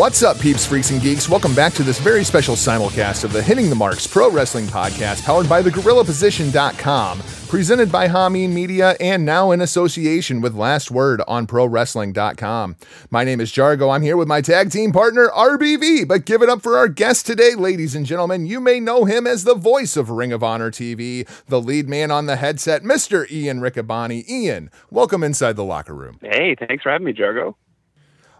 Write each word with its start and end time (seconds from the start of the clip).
What's 0.00 0.22
up, 0.22 0.40
peeps, 0.40 0.64
freaks, 0.64 0.92
and 0.92 1.02
geeks? 1.02 1.28
Welcome 1.28 1.54
back 1.54 1.74
to 1.74 1.82
this 1.82 1.98
very 1.98 2.24
special 2.24 2.54
simulcast 2.54 3.22
of 3.22 3.34
the 3.34 3.42
Hitting 3.42 3.68
the 3.68 3.76
Marks 3.76 4.06
Pro 4.06 4.30
Wrestling 4.30 4.64
Podcast, 4.64 5.22
powered 5.24 5.46
by 5.46 5.60
the 5.60 5.68
thegorillaposition.com, 5.68 7.18
presented 7.48 7.92
by 7.92 8.08
Hameen 8.08 8.48
Media, 8.48 8.96
and 8.98 9.26
now 9.26 9.50
in 9.50 9.60
association 9.60 10.40
with 10.40 10.54
Last 10.54 10.90
Word 10.90 11.20
on 11.28 11.46
ProWrestling.com. 11.46 12.76
My 13.10 13.24
name 13.24 13.42
is 13.42 13.52
Jargo. 13.52 13.94
I'm 13.94 14.00
here 14.00 14.16
with 14.16 14.26
my 14.26 14.40
tag 14.40 14.70
team 14.70 14.90
partner, 14.90 15.28
RBV. 15.36 16.08
But 16.08 16.24
give 16.24 16.40
it 16.40 16.48
up 16.48 16.62
for 16.62 16.78
our 16.78 16.88
guest 16.88 17.26
today, 17.26 17.54
ladies 17.54 17.94
and 17.94 18.06
gentlemen. 18.06 18.46
You 18.46 18.58
may 18.58 18.80
know 18.80 19.04
him 19.04 19.26
as 19.26 19.44
the 19.44 19.54
voice 19.54 19.98
of 19.98 20.08
Ring 20.08 20.32
of 20.32 20.42
Honor 20.42 20.70
TV, 20.70 21.28
the 21.48 21.60
lead 21.60 21.90
man 21.90 22.10
on 22.10 22.24
the 22.24 22.36
headset, 22.36 22.82
Mr. 22.82 23.30
Ian 23.30 23.60
Riccaboni. 23.60 24.26
Ian, 24.26 24.70
welcome 24.90 25.22
inside 25.22 25.56
the 25.56 25.64
locker 25.64 25.94
room. 25.94 26.18
Hey, 26.22 26.56
thanks 26.58 26.84
for 26.84 26.90
having 26.90 27.04
me, 27.04 27.12
Jargo. 27.12 27.54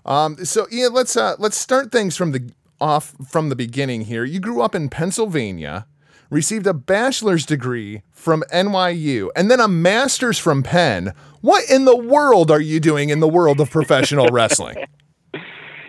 Um, 0.04 0.45
so 0.45 0.66
Ian, 0.72 0.92
let's 0.92 1.16
uh, 1.16 1.36
let's 1.38 1.56
start 1.56 1.92
things 1.92 2.16
from 2.16 2.32
the 2.32 2.52
off 2.80 3.14
from 3.28 3.48
the 3.48 3.56
beginning 3.56 4.02
here. 4.02 4.24
You 4.24 4.40
grew 4.40 4.62
up 4.62 4.74
in 4.74 4.88
Pennsylvania, 4.88 5.86
received 6.30 6.66
a 6.66 6.74
bachelor's 6.74 7.45
degree 7.45 8.02
from 8.10 8.42
NYU, 8.52 9.28
and 9.36 9.50
then 9.50 9.60
a 9.60 9.68
master's 9.68 10.38
from 10.38 10.62
Penn. 10.62 11.12
What 11.40 11.68
in 11.70 11.84
the 11.84 11.96
world 11.96 12.50
are 12.50 12.60
you 12.60 12.80
doing 12.80 13.10
in 13.10 13.20
the 13.20 13.28
world 13.28 13.60
of 13.60 13.70
professional 13.70 14.28
wrestling? 14.32 14.76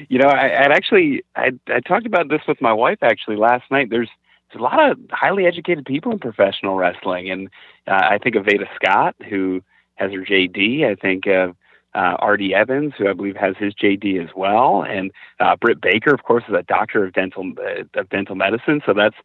You 0.09 0.19
know, 0.19 0.27
I, 0.27 0.65
I'd 0.65 0.71
actually 0.71 1.23
I 1.35 1.51
I 1.67 1.79
talked 1.79 2.05
about 2.05 2.29
this 2.29 2.41
with 2.47 2.61
my 2.61 2.73
wife 2.73 2.99
actually 3.01 3.37
last 3.37 3.69
night. 3.71 3.89
There's 3.89 4.09
there's 4.51 4.59
a 4.59 4.63
lot 4.63 4.91
of 4.91 4.97
highly 5.11 5.45
educated 5.45 5.85
people 5.85 6.11
in 6.11 6.19
professional 6.19 6.75
wrestling, 6.75 7.29
and 7.29 7.49
uh, 7.87 8.01
I 8.11 8.17
think 8.17 8.35
of 8.35 8.45
Veda 8.45 8.65
Scott, 8.75 9.15
who 9.29 9.61
has 9.95 10.11
her 10.11 10.25
JD. 10.25 10.85
I 10.85 10.95
think 10.95 11.27
of 11.27 11.55
uh, 11.93 12.15
Artie 12.19 12.53
Evans, 12.53 12.93
who 12.97 13.09
I 13.09 13.13
believe 13.13 13.35
has 13.35 13.55
his 13.57 13.73
JD 13.73 14.23
as 14.23 14.29
well, 14.35 14.83
and 14.83 15.11
uh, 15.39 15.55
Britt 15.57 15.81
Baker, 15.81 16.13
of 16.13 16.23
course, 16.23 16.43
is 16.47 16.55
a 16.55 16.63
doctor 16.63 17.05
of 17.05 17.13
dental 17.13 17.51
uh, 17.57 17.99
of 17.99 18.09
dental 18.09 18.35
medicine. 18.35 18.81
So 18.85 18.93
that's 18.93 19.15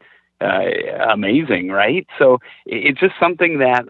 uh, 0.41 1.11
amazing, 1.11 1.69
right? 1.69 2.07
So 2.19 2.39
it's 2.67 3.01
just 3.01 3.15
something 3.21 3.59
that 3.59 3.85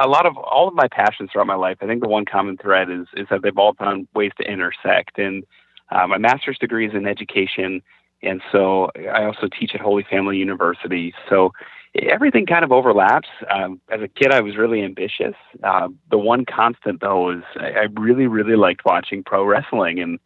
a 0.00 0.08
lot 0.08 0.26
of 0.26 0.36
all 0.36 0.68
of 0.68 0.74
my 0.74 0.88
passions 0.88 1.30
throughout 1.32 1.46
my 1.46 1.54
life. 1.54 1.78
I 1.80 1.86
think 1.86 2.02
the 2.02 2.08
one 2.08 2.24
common 2.24 2.56
thread 2.56 2.90
is 2.90 3.06
is 3.14 3.26
that 3.30 3.42
they've 3.42 3.58
all 3.58 3.74
found 3.74 4.08
ways 4.14 4.32
to 4.38 4.50
intersect. 4.50 5.18
And 5.18 5.44
uh, 5.90 6.06
my 6.06 6.18
master's 6.18 6.58
degree 6.58 6.86
is 6.86 6.94
in 6.94 7.06
education, 7.06 7.82
and 8.22 8.40
so 8.52 8.90
I 9.12 9.24
also 9.24 9.48
teach 9.48 9.74
at 9.74 9.80
Holy 9.80 10.04
Family 10.08 10.36
University. 10.36 11.12
So 11.28 11.52
everything 11.94 12.46
kind 12.46 12.64
of 12.64 12.72
overlaps. 12.72 13.28
Um, 13.48 13.80
as 13.90 14.00
a 14.00 14.08
kid, 14.08 14.32
I 14.32 14.40
was 14.40 14.56
really 14.56 14.82
ambitious. 14.82 15.34
Uh, 15.62 15.88
the 16.10 16.18
one 16.18 16.44
constant, 16.44 17.00
though, 17.00 17.26
was 17.26 17.42
I, 17.56 17.70
I 17.70 17.86
really, 17.98 18.26
really 18.26 18.56
liked 18.56 18.84
watching 18.84 19.22
pro 19.24 19.44
wrestling. 19.44 19.98
And 19.98 20.18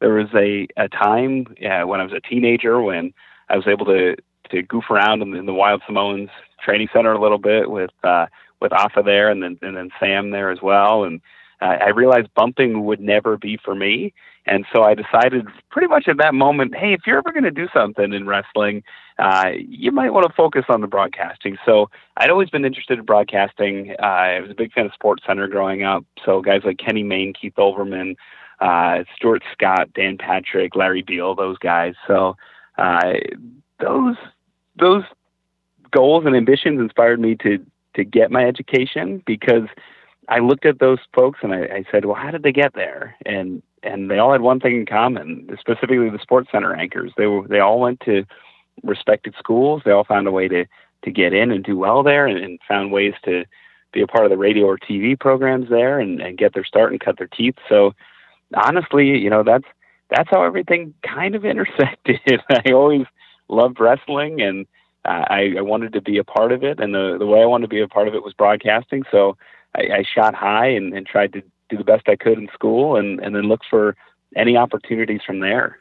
there 0.00 0.14
was 0.14 0.28
a, 0.34 0.68
a 0.76 0.88
time 0.88 1.46
uh, 1.64 1.86
when 1.86 2.00
I 2.00 2.04
was 2.04 2.12
a 2.12 2.20
teenager 2.20 2.80
when 2.80 3.12
I 3.48 3.56
was 3.56 3.66
able 3.66 3.86
to, 3.86 4.16
to 4.50 4.62
goof 4.62 4.84
around 4.90 5.22
in, 5.22 5.34
in 5.34 5.46
the 5.46 5.54
Wild 5.54 5.82
Samoans 5.86 6.30
training 6.62 6.88
center 6.92 7.12
a 7.12 7.20
little 7.20 7.38
bit 7.38 7.70
with 7.70 7.90
uh, 8.04 8.26
with 8.60 8.72
Afa 8.72 9.02
there, 9.04 9.30
and 9.30 9.42
then 9.42 9.58
and 9.62 9.76
then 9.76 9.90
Sam 10.00 10.30
there 10.30 10.50
as 10.50 10.60
well. 10.60 11.04
And 11.04 11.20
I 11.60 11.88
realized 11.90 12.28
bumping 12.34 12.84
would 12.84 13.00
never 13.00 13.36
be 13.36 13.58
for 13.62 13.74
me. 13.74 14.12
And 14.46 14.64
so 14.72 14.82
I 14.82 14.94
decided 14.94 15.46
pretty 15.70 15.88
much 15.88 16.08
at 16.08 16.16
that 16.18 16.34
moment, 16.34 16.74
hey, 16.74 16.92
if 16.94 17.00
you're 17.06 17.18
ever 17.18 17.32
going 17.32 17.44
to 17.44 17.50
do 17.50 17.68
something 17.74 18.12
in 18.12 18.26
wrestling, 18.26 18.82
uh, 19.18 19.50
you 19.56 19.92
might 19.92 20.10
want 20.10 20.26
to 20.26 20.32
focus 20.32 20.64
on 20.68 20.80
the 20.80 20.86
broadcasting. 20.86 21.58
So 21.66 21.90
I'd 22.16 22.30
always 22.30 22.48
been 22.48 22.64
interested 22.64 22.98
in 22.98 23.04
broadcasting. 23.04 23.94
Uh, 24.02 24.06
I 24.06 24.40
was 24.40 24.50
a 24.50 24.54
big 24.54 24.72
fan 24.72 24.86
of 24.86 24.94
Sports 24.94 25.24
Center 25.26 25.48
growing 25.48 25.82
up. 25.82 26.04
So 26.24 26.40
guys 26.40 26.62
like 26.64 26.78
Kenny 26.78 27.02
Mayne, 27.02 27.34
Keith 27.34 27.54
Olbermann, 27.58 28.14
uh, 28.60 29.04
Stuart 29.16 29.42
Scott, 29.52 29.92
Dan 29.94 30.16
Patrick, 30.16 30.74
Larry 30.74 31.02
Beil, 31.02 31.34
those 31.34 31.58
guys. 31.58 31.94
So 32.06 32.36
uh, 32.78 33.14
those 33.80 34.16
those 34.78 35.02
goals 35.90 36.24
and 36.26 36.36
ambitions 36.36 36.80
inspired 36.80 37.20
me 37.20 37.34
to 37.42 37.64
to 37.94 38.04
get 38.04 38.30
my 38.30 38.44
education 38.44 39.22
because 39.26 39.68
I 40.28 40.40
looked 40.40 40.66
at 40.66 40.78
those 40.78 40.98
folks 41.14 41.40
and 41.42 41.54
I, 41.54 41.62
I 41.62 41.84
said, 41.90 42.04
well, 42.04 42.14
how 42.14 42.30
did 42.30 42.42
they 42.42 42.52
get 42.52 42.74
there? 42.74 43.16
And 43.24 43.62
and 43.82 44.10
they 44.10 44.18
all 44.18 44.32
had 44.32 44.40
one 44.40 44.60
thing 44.60 44.76
in 44.76 44.86
common, 44.86 45.48
specifically 45.60 46.10
the 46.10 46.18
sports 46.20 46.48
center 46.50 46.74
anchors. 46.74 47.12
They 47.16 47.26
were 47.26 47.46
they 47.46 47.60
all 47.60 47.80
went 47.80 48.00
to 48.00 48.24
respected 48.82 49.34
schools. 49.38 49.82
They 49.84 49.92
all 49.92 50.04
found 50.04 50.26
a 50.26 50.32
way 50.32 50.48
to 50.48 50.66
to 51.04 51.10
get 51.10 51.32
in 51.32 51.50
and 51.50 51.64
do 51.64 51.76
well 51.78 52.02
there, 52.02 52.26
and, 52.26 52.38
and 52.38 52.58
found 52.66 52.92
ways 52.92 53.14
to 53.24 53.44
be 53.92 54.02
a 54.02 54.06
part 54.06 54.24
of 54.24 54.30
the 54.30 54.36
radio 54.36 54.66
or 54.66 54.76
TV 54.78 55.18
programs 55.18 55.70
there, 55.70 56.00
and, 56.00 56.20
and 56.20 56.36
get 56.36 56.54
their 56.54 56.64
start 56.64 56.90
and 56.90 57.00
cut 57.00 57.16
their 57.18 57.28
teeth. 57.28 57.54
So 57.68 57.94
honestly, 58.54 59.06
you 59.06 59.30
know 59.30 59.42
that's 59.44 59.66
that's 60.10 60.28
how 60.30 60.42
everything 60.42 60.94
kind 61.02 61.34
of 61.34 61.44
intersected. 61.44 62.20
I 62.50 62.72
always 62.72 63.06
loved 63.48 63.80
wrestling, 63.80 64.42
and 64.42 64.66
uh, 65.04 65.24
I, 65.30 65.54
I 65.58 65.60
wanted 65.62 65.92
to 65.94 66.00
be 66.00 66.18
a 66.18 66.24
part 66.24 66.52
of 66.52 66.64
it, 66.64 66.80
and 66.80 66.94
the 66.94 67.16
the 67.18 67.26
way 67.26 67.40
I 67.40 67.46
wanted 67.46 67.66
to 67.70 67.74
be 67.74 67.80
a 67.80 67.88
part 67.88 68.08
of 68.08 68.14
it 68.14 68.24
was 68.24 68.34
broadcasting. 68.34 69.04
So 69.10 69.36
I, 69.74 69.98
I 69.98 70.04
shot 70.04 70.34
high 70.34 70.68
and, 70.68 70.94
and 70.94 71.06
tried 71.06 71.32
to 71.34 71.42
do 71.68 71.76
the 71.76 71.84
best 71.84 72.08
I 72.08 72.16
could 72.16 72.38
in 72.38 72.48
school, 72.54 72.96
and 72.96 73.20
and 73.20 73.34
then 73.34 73.44
look 73.44 73.60
for 73.68 73.96
any 74.36 74.56
opportunities 74.56 75.20
from 75.26 75.40
there. 75.40 75.78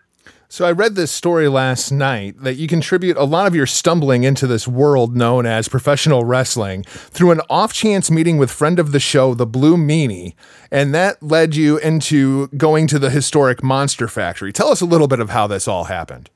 So 0.49 0.65
I 0.65 0.71
read 0.71 0.95
this 0.95 1.11
story 1.11 1.49
last 1.49 1.91
night 1.91 2.41
that 2.41 2.55
you 2.55 2.67
contribute 2.67 3.17
a 3.17 3.25
lot 3.25 3.47
of 3.47 3.55
your 3.55 3.65
stumbling 3.65 4.23
into 4.23 4.47
this 4.47 4.65
world 4.67 5.15
known 5.15 5.45
as 5.45 5.67
professional 5.67 6.23
wrestling 6.23 6.83
through 6.83 7.31
an 7.31 7.41
off-chance 7.49 8.09
meeting 8.09 8.37
with 8.37 8.49
friend 8.49 8.79
of 8.79 8.93
the 8.93 8.99
show, 8.99 9.33
the 9.33 9.45
Blue 9.45 9.75
Meanie, 9.75 10.35
and 10.71 10.95
that 10.95 11.21
led 11.21 11.55
you 11.55 11.77
into 11.79 12.47
going 12.49 12.87
to 12.87 12.97
the 12.97 13.09
historic 13.09 13.61
Monster 13.61 14.07
Factory. 14.07 14.53
Tell 14.53 14.69
us 14.69 14.79
a 14.79 14.85
little 14.85 15.09
bit 15.09 15.19
of 15.19 15.31
how 15.31 15.47
this 15.47 15.67
all 15.67 15.85
happened. 15.85 16.29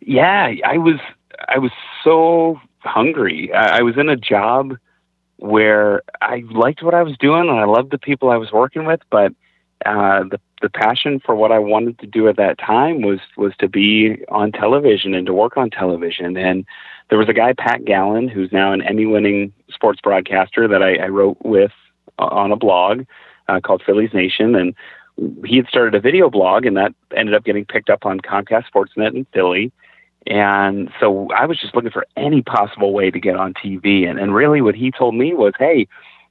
Yeah, 0.00 0.52
I 0.64 0.78
was 0.78 0.98
I 1.48 1.58
was 1.58 1.72
so 2.02 2.60
hungry. 2.80 3.52
I, 3.52 3.78
I 3.78 3.82
was 3.82 3.96
in 3.96 4.08
a 4.08 4.16
job 4.16 4.76
where 5.36 6.02
I 6.20 6.42
liked 6.50 6.82
what 6.82 6.94
I 6.94 7.02
was 7.02 7.16
doing 7.18 7.48
and 7.48 7.58
I 7.58 7.64
loved 7.64 7.90
the 7.90 7.98
people 7.98 8.30
I 8.30 8.36
was 8.36 8.52
working 8.52 8.86
with, 8.86 9.00
but 9.10 9.32
uh, 9.84 10.24
the 10.30 10.40
the 10.62 10.70
passion 10.70 11.20
for 11.20 11.34
what 11.34 11.52
I 11.52 11.58
wanted 11.58 11.98
to 11.98 12.06
do 12.06 12.28
at 12.28 12.36
that 12.36 12.58
time 12.58 13.02
was 13.02 13.20
was 13.36 13.52
to 13.58 13.68
be 13.68 14.24
on 14.28 14.52
television 14.52 15.14
and 15.14 15.26
to 15.26 15.34
work 15.34 15.56
on 15.56 15.70
television. 15.70 16.36
And 16.36 16.64
there 17.10 17.18
was 17.18 17.28
a 17.28 17.34
guy, 17.34 17.52
Pat 17.52 17.84
Gallen, 17.84 18.28
who's 18.28 18.52
now 18.52 18.72
an 18.72 18.82
Emmy-winning 18.82 19.52
sports 19.70 20.00
broadcaster 20.00 20.66
that 20.66 20.82
I, 20.82 20.96
I 20.96 21.08
wrote 21.08 21.36
with 21.44 21.72
on 22.18 22.52
a 22.52 22.56
blog 22.56 23.04
uh, 23.48 23.60
called 23.60 23.82
Phillies 23.84 24.14
Nation, 24.14 24.54
and 24.54 24.74
he 25.44 25.56
had 25.56 25.68
started 25.68 25.94
a 25.94 26.00
video 26.00 26.30
blog, 26.30 26.64
and 26.64 26.76
that 26.76 26.94
ended 27.14 27.34
up 27.34 27.44
getting 27.44 27.64
picked 27.64 27.90
up 27.90 28.06
on 28.06 28.20
Comcast 28.20 28.64
Sportsnet 28.74 29.14
in 29.14 29.26
Philly. 29.32 29.72
And 30.26 30.90
so 30.98 31.28
I 31.36 31.46
was 31.46 31.58
just 31.58 31.74
looking 31.74 31.90
for 31.90 32.06
any 32.16 32.42
possible 32.42 32.92
way 32.92 33.10
to 33.10 33.20
get 33.20 33.36
on 33.36 33.54
TV. 33.54 34.08
And, 34.08 34.18
and 34.18 34.34
really, 34.34 34.60
what 34.60 34.74
he 34.74 34.90
told 34.90 35.14
me 35.14 35.34
was, 35.34 35.52
hey, 35.58 35.86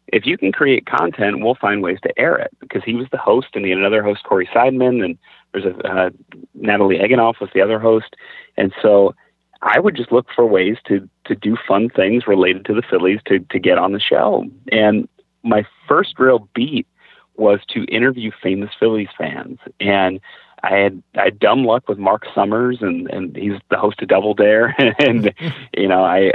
if 0.08 0.26
you 0.26 0.38
can 0.38 0.52
create 0.52 0.86
content, 0.86 1.40
we'll 1.40 1.56
find 1.56 1.82
ways 1.82 2.00
to 2.04 2.20
air 2.20 2.36
it. 2.36 2.52
Because 2.60 2.84
he 2.84 2.94
was 2.94 3.08
the 3.12 3.18
host, 3.18 3.48
and 3.54 3.64
he 3.64 3.72
had 3.72 3.80
another 3.80 4.04
host, 4.04 4.24
Corey 4.24 4.50
Seidman, 4.54 5.04
and 5.04 5.18
there's 5.54 5.66
a 5.66 5.78
uh, 5.88 6.10
Natalie 6.54 7.00
Egenolf 7.00 7.40
was 7.40 7.50
the 7.54 7.62
other 7.62 7.80
host. 7.80 8.16
And 8.58 8.74
so 8.82 9.16
I 9.62 9.80
would 9.80 9.96
just 9.96 10.12
look 10.12 10.28
for 10.36 10.46
ways 10.46 10.78
to 10.88 11.08
to 11.26 11.36
do 11.36 11.58
fun 11.68 11.90
things 11.90 12.28
related 12.28 12.66
to 12.66 12.74
the 12.74 12.84
Phillies 12.88 13.22
to 13.28 13.40
to 13.40 13.60
get 13.60 13.78
on 13.78 13.94
the 13.94 14.00
show. 14.00 14.46
And 14.72 15.08
my 15.44 15.66
first 15.88 16.20
real 16.20 16.50
beat 16.54 16.88
was 17.38 17.60
to 17.70 17.84
interview 17.86 18.32
famous 18.42 18.72
Phillies 18.80 19.10
fans. 19.18 19.60
And 19.80 20.20
I 20.64 20.76
had 20.78 21.04
I 21.16 21.26
had 21.26 21.40
dumb 21.40 21.64
luck 21.64 21.88
with 21.88 21.98
Marc 21.98 22.24
Summers, 22.34 22.80
and 22.82 23.10
and 23.10 23.36
he's 23.36 23.60
the 23.70 23.78
host 23.78 24.02
of 24.02 24.08
Double 24.08 24.34
Dare, 24.34 24.76
and 25.00 25.34
you 25.78 25.88
know 25.88 26.04
I 26.04 26.34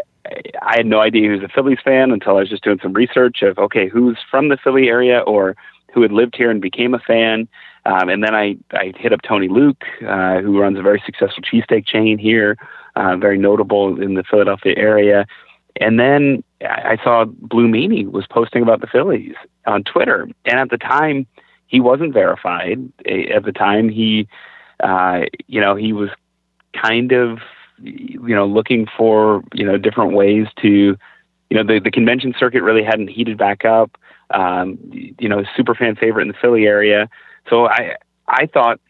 I 0.63 0.77
had 0.77 0.87
no 0.87 1.01
idea 1.01 1.23
he 1.23 1.29
was 1.29 1.43
a 1.43 1.49
Phillies 1.49 1.79
fan 1.85 2.11
until 2.11 2.37
I 2.37 2.41
was 2.41 2.51
just 2.51 2.65
doing 2.65 2.79
some 2.83 2.93
research 2.93 3.43
of 3.43 3.59
okay 3.59 3.89
who's 3.89 4.19
from 4.31 4.49
the 4.49 4.59
Philly 4.63 4.89
area 4.89 5.21
or 5.21 5.57
who 5.93 6.03
had 6.03 6.13
lived 6.13 6.37
here 6.37 6.51
and 6.51 6.61
became 6.61 6.95
a 6.95 7.01
fan, 7.01 7.49
um, 7.87 8.09
and 8.09 8.23
then 8.23 8.35
I 8.35 8.57
I 8.73 8.93
hit 8.97 9.13
up 9.13 9.23
Tony 9.23 9.49
Luke, 9.49 9.85
uh, 10.07 10.41
who 10.41 10.61
runs 10.61 10.79
a 10.79 10.83
very 10.83 11.03
successful 11.05 11.43
cheesesteak 11.43 11.87
chain 11.87 12.19
here, 12.19 12.57
uh, 12.97 13.17
very 13.17 13.39
notable 13.39 14.01
in 14.01 14.15
the 14.15 14.25
Philadelphia 14.25 14.75
area. 14.77 15.27
And 15.81 15.99
then 15.99 16.43
I 16.63 16.99
saw 17.03 17.25
Blue 17.25 17.69
Meanie 17.69 18.11
was 18.11 18.27
posting 18.29 18.63
about 18.63 18.81
the 18.81 18.87
Phillies 18.87 19.35
on 19.67 19.85
Twitter, 19.85 20.29
and 20.45 20.61
at 20.61 20.71
the 20.71 20.79
time 20.79 21.27
he 21.71 21.79
wasn't 21.79 22.13
verified 22.13 22.93
at 23.07 23.45
the 23.45 23.53
time. 23.53 23.89
He, 23.89 24.29
uh, 24.83 25.21
you 25.47 25.61
know, 25.61 25.77
he 25.77 25.93
was 25.93 26.11
kind 26.75 27.13
of, 27.13 27.39
you 27.79 28.35
know, 28.35 28.45
looking 28.45 28.87
for 28.99 29.43
you 29.55 29.65
know 29.65 29.79
different 29.79 30.13
ways 30.13 30.49
to, 30.63 30.69
you 30.69 31.57
know, 31.57 31.63
the 31.63 31.79
the 31.79 31.93
convention 31.93 32.35
circuit 32.39 32.63
really 32.63 32.83
hadn't 32.83 33.09
heated 33.09 33.39
back 33.39 33.65
up. 33.65 33.97
Um, 34.31 34.79
you 34.93 35.29
know, 35.29 35.45
super 35.57 35.77
fan 35.77 35.95
favorite 35.95 36.23
in 36.23 36.29
the 36.29 36.35
Philly 36.35 36.67
area. 36.67 37.09
So 37.49 37.67
I 37.67 37.95
I 38.27 38.47
thought, 38.47 38.81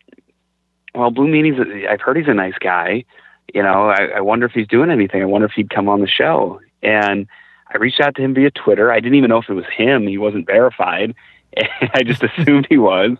well, 0.94 1.10
Blue 1.10 1.28
Meanie's. 1.28 1.60
I've 1.88 2.00
heard 2.00 2.16
he's 2.16 2.28
a 2.28 2.34
nice 2.34 2.58
guy. 2.58 3.04
You 3.52 3.62
know, 3.62 3.90
I, 3.90 4.04
I 4.16 4.20
wonder 4.22 4.46
if 4.46 4.52
he's 4.52 4.68
doing 4.68 4.90
anything. 4.90 5.20
I 5.20 5.26
wonder 5.26 5.46
if 5.46 5.52
he'd 5.52 5.70
come 5.70 5.88
on 5.88 6.00
the 6.00 6.08
show. 6.08 6.60
And 6.82 7.26
I 7.68 7.76
reached 7.76 8.00
out 8.00 8.14
to 8.14 8.22
him 8.22 8.32
via 8.32 8.50
Twitter. 8.50 8.90
I 8.90 9.00
didn't 9.00 9.16
even 9.16 9.28
know 9.28 9.38
if 9.38 9.50
it 9.50 9.54
was 9.54 9.66
him. 9.76 10.06
He 10.06 10.16
wasn't 10.16 10.46
verified. 10.46 11.14
I 11.94 12.02
just 12.02 12.22
assumed 12.22 12.66
he 12.68 12.78
was. 12.78 13.16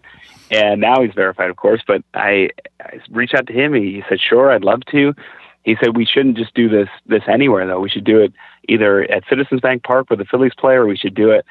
and 0.50 0.81
now 0.81 1.03
he's 1.03 1.15
verified, 1.15 1.50
of 1.50 1.56
course. 1.56 1.82
But 1.87 2.03
I, 2.15 2.50
I 2.81 3.00
reached 3.11 3.35
out 3.35 3.47
to 3.47 3.53
him. 3.53 3.75
He, 3.75 3.94
he 3.94 4.03
said, 4.09 4.21
"Sure, 4.21 4.50
I'd 4.50 4.65
love 4.65 4.85
to." 4.91 5.15
He 5.62 5.77
said 5.82 5.97
we 5.97 6.06
shouldn't 6.06 6.38
just 6.38 6.55
do 6.55 6.69
this 6.69 6.88
this 7.06 7.23
anywhere 7.29 7.67
though. 7.67 7.81
We 7.81 7.91
should 7.91 8.05
do 8.05 8.19
it 8.21 8.32
either 8.69 9.03
at 9.03 9.25
Citizens 9.29 9.61
Bank 9.61 9.82
Park 9.82 10.09
where 10.11 10.17
the 10.17 10.25
Phillies 10.25 10.53
play, 10.56 10.75
or 10.75 10.87
we 10.87 10.97
should 10.97 11.15
do 11.15 11.31
it 11.31 11.44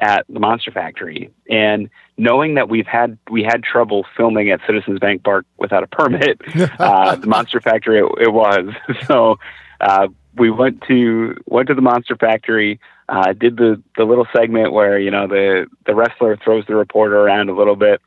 at 0.00 0.24
the 0.28 0.40
Monster 0.40 0.70
Factory. 0.70 1.30
And 1.50 1.88
knowing 2.16 2.54
that 2.54 2.68
we've 2.68 2.86
had 2.86 3.18
we 3.30 3.42
had 3.42 3.62
trouble 3.62 4.04
filming 4.16 4.50
at 4.50 4.60
Citizens 4.66 4.98
Bank 4.98 5.22
Park 5.22 5.46
without 5.58 5.82
a 5.82 5.86
permit, 5.86 6.40
uh, 6.78 7.16
the 7.16 7.26
Monster 7.26 7.60
Factory 7.60 8.00
it, 8.00 8.06
it 8.20 8.32
was. 8.32 8.74
So 9.06 9.38
uh, 9.80 10.08
we 10.36 10.50
went 10.50 10.82
to 10.88 11.36
went 11.46 11.68
to 11.68 11.74
the 11.74 11.82
Monster 11.82 12.16
Factory. 12.16 12.80
Uh, 13.12 13.34
did 13.34 13.58
the 13.58 13.80
the 13.98 14.04
little 14.04 14.26
segment 14.34 14.72
where 14.72 14.98
you 14.98 15.10
know 15.10 15.26
the 15.28 15.66
the 15.84 15.94
wrestler 15.94 16.34
throws 16.42 16.64
the 16.66 16.74
reporter 16.74 17.18
around 17.20 17.50
a 17.50 17.54
little 17.54 17.76
bit. 17.76 18.00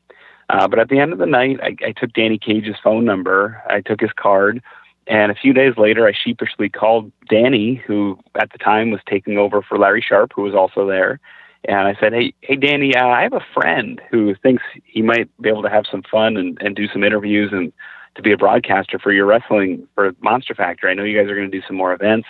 Uh, 0.49 0.67
but 0.67 0.79
at 0.79 0.89
the 0.89 0.99
end 0.99 1.13
of 1.13 1.19
the 1.19 1.27
night, 1.27 1.59
I, 1.61 1.75
I 1.85 1.91
took 1.91 2.11
Danny 2.13 2.39
Cage's 2.39 2.75
phone 2.83 3.05
number. 3.05 3.61
I 3.69 3.81
took 3.81 4.01
his 4.01 4.11
card. 4.15 4.63
And 5.07 5.31
a 5.31 5.35
few 5.35 5.53
days 5.53 5.73
later, 5.77 6.07
I 6.07 6.13
sheepishly 6.13 6.69
called 6.69 7.11
Danny, 7.29 7.75
who 7.75 8.17
at 8.39 8.51
the 8.51 8.57
time 8.57 8.89
was 8.89 9.01
taking 9.07 9.37
over 9.37 9.61
for 9.61 9.77
Larry 9.77 10.03
Sharpe, 10.07 10.31
who 10.35 10.41
was 10.41 10.55
also 10.55 10.87
there. 10.87 11.19
And 11.65 11.87
I 11.87 11.95
said, 11.99 12.11
"Hey, 12.11 12.33
hey, 12.41 12.55
Danny, 12.55 12.95
uh, 12.95 13.07
I 13.07 13.21
have 13.21 13.33
a 13.33 13.45
friend 13.53 14.01
who 14.09 14.33
thinks 14.33 14.63
he 14.85 15.03
might 15.03 15.29
be 15.39 15.49
able 15.49 15.61
to 15.61 15.69
have 15.69 15.85
some 15.89 16.01
fun 16.09 16.35
and, 16.35 16.57
and 16.61 16.75
do 16.75 16.87
some 16.87 17.03
interviews 17.03 17.51
and 17.53 17.71
to 18.15 18.23
be 18.23 18.31
a 18.31 18.37
broadcaster 18.37 18.97
for 18.97 19.11
your 19.11 19.27
wrestling 19.27 19.87
for 19.93 20.15
Monster 20.21 20.55
Factory. 20.55 20.89
I 20.89 20.95
know 20.95 21.03
you 21.03 21.19
guys 21.19 21.29
are 21.29 21.35
going 21.35 21.51
to 21.51 21.59
do 21.59 21.65
some 21.67 21.75
more 21.75 21.93
events. 21.93 22.27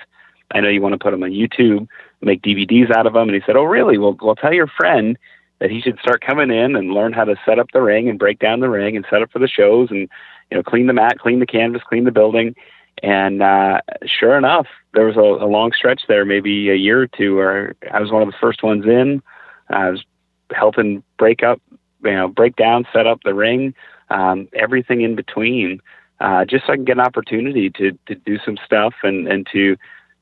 I 0.52 0.60
know 0.60 0.70
you 0.70 0.82
want 0.82 0.94
to 0.94 1.00
put 1.00 1.12
them 1.12 1.24
on 1.24 1.32
YouTube, 1.32 1.88
make 2.22 2.42
DVDs 2.42 2.92
out 2.92 3.08
of 3.08 3.14
them." 3.14 3.30
And 3.30 3.36
he 3.36 3.42
said, 3.46 3.56
"Oh, 3.56 3.64
really? 3.64 3.98
Well, 3.98 4.18
well, 4.22 4.36
tell 4.36 4.54
your 4.54 4.68
friend 4.68 5.18
that 5.60 5.72
he 5.72 5.82
should 5.82 6.00
start 6.00 6.22
coming 6.22 6.52
in 6.52 6.76
and 6.76 6.94
learn 6.94 7.14
how 7.14 7.24
to 7.24 7.36
set 7.46 7.60
up 7.60 7.72
the 7.72 7.82
ring 7.82 8.10
and 8.10 8.20
break 8.20 8.40
down 8.40 8.60
the 8.60 8.70
ring 8.70 8.96
and 8.96 9.06
set 9.10 9.22
up 9.22 9.32
for 9.32 9.40
the 9.40 9.48
shows 9.48 9.90
and 9.90 10.10
you 10.52 10.58
know 10.58 10.64
clean 10.64 10.88
the 10.88 10.94
mat, 10.94 11.20
clean 11.20 11.40
the 11.40 11.46
canvas, 11.46 11.82
clean 11.88 12.04
the 12.04 12.12
building." 12.12 12.56
And 13.04 13.42
uh, 13.42 13.82
sure 14.06 14.38
enough, 14.38 14.68
there 14.94 15.06
was 15.06 15.18
a, 15.18 15.44
a 15.44 15.48
long 15.48 15.72
stretch 15.74 16.04
there, 16.08 16.26
maybe 16.26 16.70
a 16.70 16.76
year 16.76 17.02
or 17.02 17.08
two, 17.08 17.36
where 17.36 17.76
I 17.92 18.00
was 18.00 18.12
one 18.12 18.22
of 18.22 18.30
the 18.30 18.38
first 18.40 18.64
ones 18.64 18.86
in. 18.86 19.22
I 19.70 19.90
was 19.90 20.04
helping 20.52 21.04
break 21.18 21.44
up, 21.44 21.62
you 22.04 22.14
know, 22.14 22.28
break 22.28 22.56
down, 22.56 22.88
set 22.94 23.08
up 23.08 23.20
the 23.24 23.34
ring, 23.34 23.74
um, 24.10 24.48
everything 24.54 25.02
in 25.02 25.16
between, 25.16 25.82
uh, 26.20 26.46
just 26.46 26.66
so 26.66 26.74
I 26.74 26.76
can 26.78 26.86
get 26.86 26.98
an 26.98 27.06
opportunity 27.06 27.70
to 27.72 27.98
to 28.08 28.16
do 28.16 28.38
some 28.46 28.58
stuff 28.66 28.94
and 29.04 29.28
and 29.28 29.46
to 29.52 29.76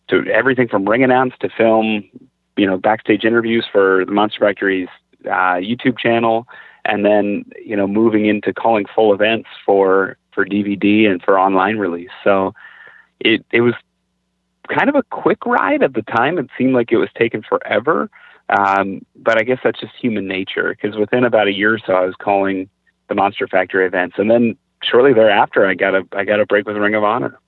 to 0.10 0.26
everything 0.32 0.68
from 0.68 0.88
ring 0.88 1.04
announce 1.04 1.34
to 1.42 1.50
film, 1.50 2.04
you 2.58 2.66
know, 2.66 2.78
backstage 2.78 3.24
interviews 3.24 3.66
for 3.72 4.04
the 4.06 4.12
Monster 4.12 4.40
Factory's 4.40 4.90
uh, 5.26 5.60
YouTube 5.60 5.98
channel, 5.98 6.48
and 6.86 7.06
then 7.06 7.46
you 7.64 7.76
know 7.76 7.88
moving 7.88 8.26
into 8.26 8.54
calling 8.54 8.86
full 8.94 9.14
events 9.14 9.50
for 9.66 10.18
for 10.34 10.46
DVD 10.46 11.10
and 11.10 11.22
for 11.22 11.40
online 11.40 11.78
release. 11.78 12.12
So 12.24 12.54
it 13.20 13.46
it 13.52 13.62
was 13.62 13.74
kind 14.70 14.90
of 14.90 14.96
a 14.96 15.04
quick 15.04 15.46
ride 15.46 15.84
at 15.84 15.94
the 15.94 16.02
time. 16.04 16.38
It 16.38 16.50
seemed 16.58 16.74
like 16.74 16.92
it 16.92 16.98
was 16.98 17.10
taking 17.18 17.42
forever. 17.42 18.10
Um, 18.50 19.06
but 19.16 19.40
I 19.40 19.44
guess 19.44 19.60
that's 19.64 19.80
just 19.80 19.94
human 20.00 20.28
nature 20.28 20.76
because 20.76 20.98
within 20.98 21.24
about 21.24 21.48
a 21.48 21.54
year 21.54 21.74
or 21.74 21.80
so, 21.80 21.94
I 21.94 22.06
was 22.06 22.16
calling 22.22 22.70
the 23.08 23.16
Monster 23.16 23.48
Factory 23.48 23.86
events, 23.86 24.16
and 24.18 24.30
then 24.30 24.58
shortly 24.84 25.14
thereafter, 25.14 25.66
I 25.66 25.74
got 25.74 25.96
a 25.96 26.04
I 26.12 26.26
got 26.26 26.40
a 26.40 26.46
break 26.46 26.68
with 26.68 26.78
Ring 26.78 26.96
of 26.96 27.04
Honor. 27.04 27.40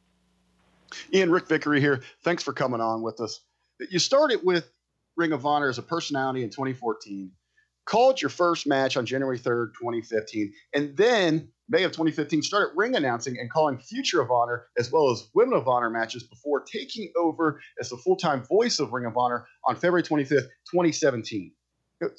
Ian 1.14 1.30
Riccaboni 1.30 1.80
here. 1.80 2.02
Thanks 2.24 2.44
for 2.44 2.54
coming 2.54 2.82
on 2.82 3.02
with 3.02 3.20
us. 3.20 3.42
You 3.90 4.00
started 4.00 4.42
with 4.44 4.70
Ring 5.18 5.32
of 5.32 5.46
Honor 5.46 5.70
as 5.70 5.78
a 5.78 5.84
personality 5.84 6.44
in 6.44 6.50
2014 6.50 7.32
called 7.86 8.22
your 8.22 8.30
first 8.30 8.68
match 8.68 8.98
on 8.98 9.06
January 9.06 9.40
3rd, 9.40 9.74
2015, 9.80 10.52
and 10.74 10.98
then 10.98 11.48
May 11.70 11.84
of 11.84 11.92
2015 11.92 12.44
started 12.44 12.74
ring 12.76 12.96
announcing 12.96 13.38
and 13.40 13.50
calling 13.50 13.78
Future 13.78 14.22
of 14.22 14.30
Honor 14.30 14.68
as 14.78 14.92
well 14.92 15.12
as 15.12 15.28
Women 15.34 15.58
of 15.58 15.68
Honor 15.68 15.90
matches 15.90 16.24
before 16.24 16.62
taking 16.62 17.12
over 17.18 17.60
as 17.80 17.90
the 17.90 17.98
full-time 17.98 18.44
voice 18.44 18.80
of 18.80 18.92
Ring 18.92 19.06
of 19.06 19.18
Honor 19.18 19.48
on 19.66 19.76
February 19.76 20.04
25th, 20.04 20.50
2017. 20.72 21.52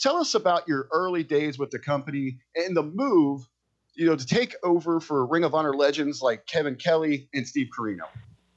Tell 0.01 0.17
us 0.17 0.35
about 0.35 0.67
your 0.67 0.89
early 0.93 1.23
days 1.23 1.59
with 1.59 1.71
the 1.71 1.79
company 1.79 2.39
and 2.57 2.77
the 2.77 2.83
move, 2.83 3.47
you 3.95 4.07
know, 4.07 4.17
to 4.17 4.27
take 4.27 4.55
over 4.65 5.01
for 5.01 5.27
Ring 5.27 5.45
of 5.45 5.55
Honor 5.55 5.75
legends 5.75 6.23
like 6.23 6.47
Kevin 6.47 6.77
Kelly 6.77 7.29
and 7.35 7.47
Steve 7.47 7.69
Corino. 7.77 8.07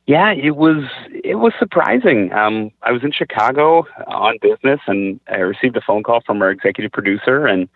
Yeah, 0.09 0.31
it 0.31 0.55
was 0.55 0.85
it 1.23 1.35
was 1.35 1.53
surprising. 1.59 2.33
Um, 2.33 2.71
I 2.81 2.91
was 2.91 3.03
in 3.03 3.11
Chicago 3.11 3.85
on 4.07 4.39
business, 4.41 4.79
and 4.87 5.19
I 5.27 5.35
received 5.35 5.77
a 5.77 5.81
phone 5.81 6.01
call 6.01 6.21
from 6.25 6.41
our 6.41 6.49
executive 6.49 6.91
producer. 6.91 7.45
And 7.45 7.69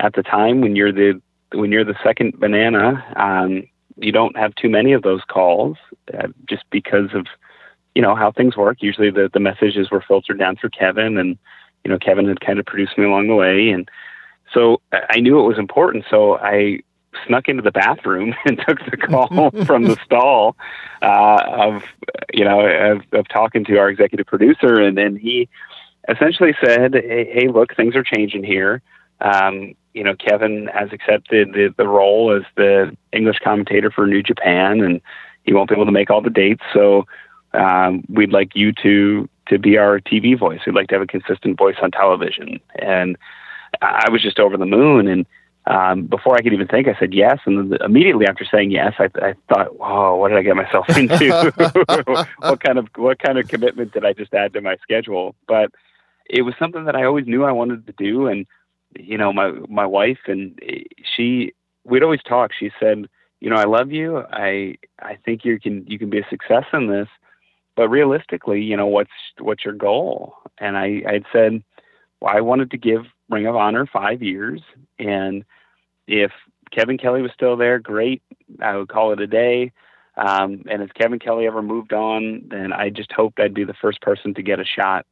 at 0.00 0.14
the 0.14 0.24
time, 0.24 0.62
when 0.62 0.74
you're 0.74 0.90
the 0.90 1.22
when 1.52 1.70
you're 1.70 1.84
the 1.84 1.94
second 2.02 2.40
banana, 2.40 3.04
um, 3.14 3.68
you 3.98 4.10
don't 4.10 4.36
have 4.36 4.52
too 4.56 4.68
many 4.68 4.94
of 4.94 5.02
those 5.02 5.20
calls, 5.28 5.76
uh, 6.12 6.26
just 6.50 6.64
because 6.72 7.14
of 7.14 7.28
you 7.94 8.02
know 8.02 8.16
how 8.16 8.32
things 8.32 8.56
work. 8.56 8.78
Usually, 8.80 9.12
the 9.12 9.30
the 9.32 9.38
messages 9.38 9.88
were 9.88 10.02
filtered 10.08 10.40
down 10.40 10.56
through 10.56 10.70
Kevin, 10.70 11.16
and 11.16 11.38
you 11.84 11.90
know 11.92 12.00
Kevin 12.00 12.26
had 12.26 12.40
kind 12.40 12.58
of 12.58 12.66
produced 12.66 12.98
me 12.98 13.04
along 13.04 13.28
the 13.28 13.36
way, 13.36 13.68
and 13.68 13.88
so 14.52 14.80
I 14.92 15.20
knew 15.20 15.38
it 15.38 15.46
was 15.46 15.56
important. 15.56 16.04
So 16.10 16.36
I 16.38 16.80
snuck 17.26 17.48
into 17.48 17.62
the 17.62 17.70
bathroom 17.70 18.34
and 18.44 18.60
took 18.66 18.78
the 18.90 18.96
call 18.96 19.50
from 19.64 19.84
the 19.84 19.96
stall 20.04 20.56
uh, 21.02 21.42
of 21.46 21.82
you 22.32 22.44
know 22.44 22.60
of, 22.60 23.02
of, 23.12 23.28
talking 23.28 23.64
to 23.64 23.78
our 23.78 23.88
executive 23.88 24.26
producer, 24.26 24.80
and 24.80 24.96
then 24.96 25.16
he 25.16 25.48
essentially 26.08 26.54
said, 26.64 26.94
"Hey, 26.94 27.30
hey 27.32 27.48
look, 27.48 27.74
things 27.74 27.96
are 27.96 28.04
changing 28.04 28.44
here. 28.44 28.82
Um, 29.20 29.74
you 29.94 30.04
know, 30.04 30.14
Kevin 30.14 30.68
has 30.74 30.92
accepted 30.92 31.52
the, 31.52 31.74
the 31.76 31.88
role 31.88 32.30
as 32.36 32.42
the 32.56 32.94
English 33.12 33.38
commentator 33.42 33.90
for 33.90 34.06
New 34.06 34.22
Japan, 34.22 34.80
and 34.80 35.00
he 35.44 35.54
won't 35.54 35.70
be 35.70 35.74
able 35.74 35.86
to 35.86 35.92
make 35.92 36.10
all 36.10 36.20
the 36.20 36.30
dates. 36.30 36.62
So 36.74 37.06
um, 37.54 38.04
we'd 38.08 38.32
like 38.32 38.54
you 38.54 38.72
to 38.82 39.28
to 39.48 39.58
be 39.58 39.78
our 39.78 40.00
TV 40.00 40.38
voice. 40.38 40.60
We'd 40.66 40.74
like 40.74 40.88
to 40.88 40.96
have 40.96 41.02
a 41.02 41.06
consistent 41.06 41.56
voice 41.58 41.76
on 41.82 41.90
television." 41.90 42.60
And 42.76 43.16
I 43.82 44.10
was 44.10 44.22
just 44.22 44.38
over 44.38 44.56
the 44.56 44.66
moon, 44.66 45.08
and 45.08 45.26
um, 45.66 46.06
before 46.06 46.36
I 46.36 46.42
could 46.42 46.52
even 46.52 46.68
think, 46.68 46.86
I 46.86 46.96
said 46.98 47.12
yes, 47.12 47.40
and 47.44 47.76
immediately 47.80 48.26
after 48.26 48.44
saying 48.44 48.70
yes, 48.70 48.94
I, 48.98 49.08
I 49.20 49.34
thought, 49.48 49.68
"Oh, 49.80 50.14
what 50.16 50.28
did 50.28 50.38
I 50.38 50.42
get 50.42 50.54
myself 50.54 50.88
into? 50.96 51.52
what 52.38 52.60
kind 52.60 52.78
of 52.78 52.86
what 52.94 53.18
kind 53.18 53.38
of 53.38 53.48
commitment 53.48 53.92
did 53.92 54.04
I 54.04 54.12
just 54.12 54.32
add 54.32 54.52
to 54.52 54.60
my 54.60 54.76
schedule?" 54.82 55.34
But 55.48 55.70
it 56.30 56.42
was 56.42 56.54
something 56.58 56.84
that 56.84 56.94
I 56.94 57.04
always 57.04 57.26
knew 57.26 57.44
I 57.44 57.52
wanted 57.52 57.86
to 57.86 57.92
do, 57.92 58.28
and 58.28 58.46
you 58.96 59.18
know, 59.18 59.32
my 59.32 59.50
my 59.68 59.86
wife 59.86 60.20
and 60.26 60.60
she, 61.16 61.52
we'd 61.84 62.04
always 62.04 62.22
talk. 62.22 62.52
She 62.56 62.70
said, 62.78 63.06
"You 63.40 63.50
know, 63.50 63.56
I 63.56 63.64
love 63.64 63.90
you. 63.90 64.22
I 64.32 64.76
I 65.00 65.16
think 65.24 65.44
you 65.44 65.58
can 65.58 65.84
you 65.88 65.98
can 65.98 66.10
be 66.10 66.20
a 66.20 66.28
success 66.30 66.64
in 66.72 66.86
this, 66.86 67.08
but 67.74 67.88
realistically, 67.88 68.62
you 68.62 68.76
know, 68.76 68.86
what's 68.86 69.10
what's 69.40 69.64
your 69.64 69.74
goal?" 69.74 70.34
And 70.58 70.76
I 70.76 71.02
I'd 71.08 71.24
said, 71.32 71.64
"Well, 72.20 72.32
I 72.36 72.40
wanted 72.40 72.70
to 72.70 72.78
give 72.78 73.06
Ring 73.28 73.48
of 73.48 73.56
Honor 73.56 73.84
five 73.84 74.22
years, 74.22 74.60
and 75.00 75.44
if 76.06 76.32
Kevin 76.70 76.98
Kelly 76.98 77.22
was 77.22 77.32
still 77.32 77.56
there, 77.56 77.78
great. 77.78 78.22
I 78.60 78.76
would 78.76 78.88
call 78.88 79.12
it 79.12 79.20
a 79.20 79.26
day. 79.26 79.72
Um, 80.16 80.62
and 80.70 80.82
if 80.82 80.94
Kevin 80.94 81.18
Kelly 81.18 81.46
ever 81.46 81.62
moved 81.62 81.92
on, 81.92 82.44
then 82.48 82.72
I 82.72 82.90
just 82.90 83.12
hoped 83.12 83.38
I'd 83.38 83.54
be 83.54 83.64
the 83.64 83.74
first 83.74 84.00
person 84.00 84.34
to 84.34 84.42
get 84.42 84.60
a 84.60 84.64
shot 84.64 85.06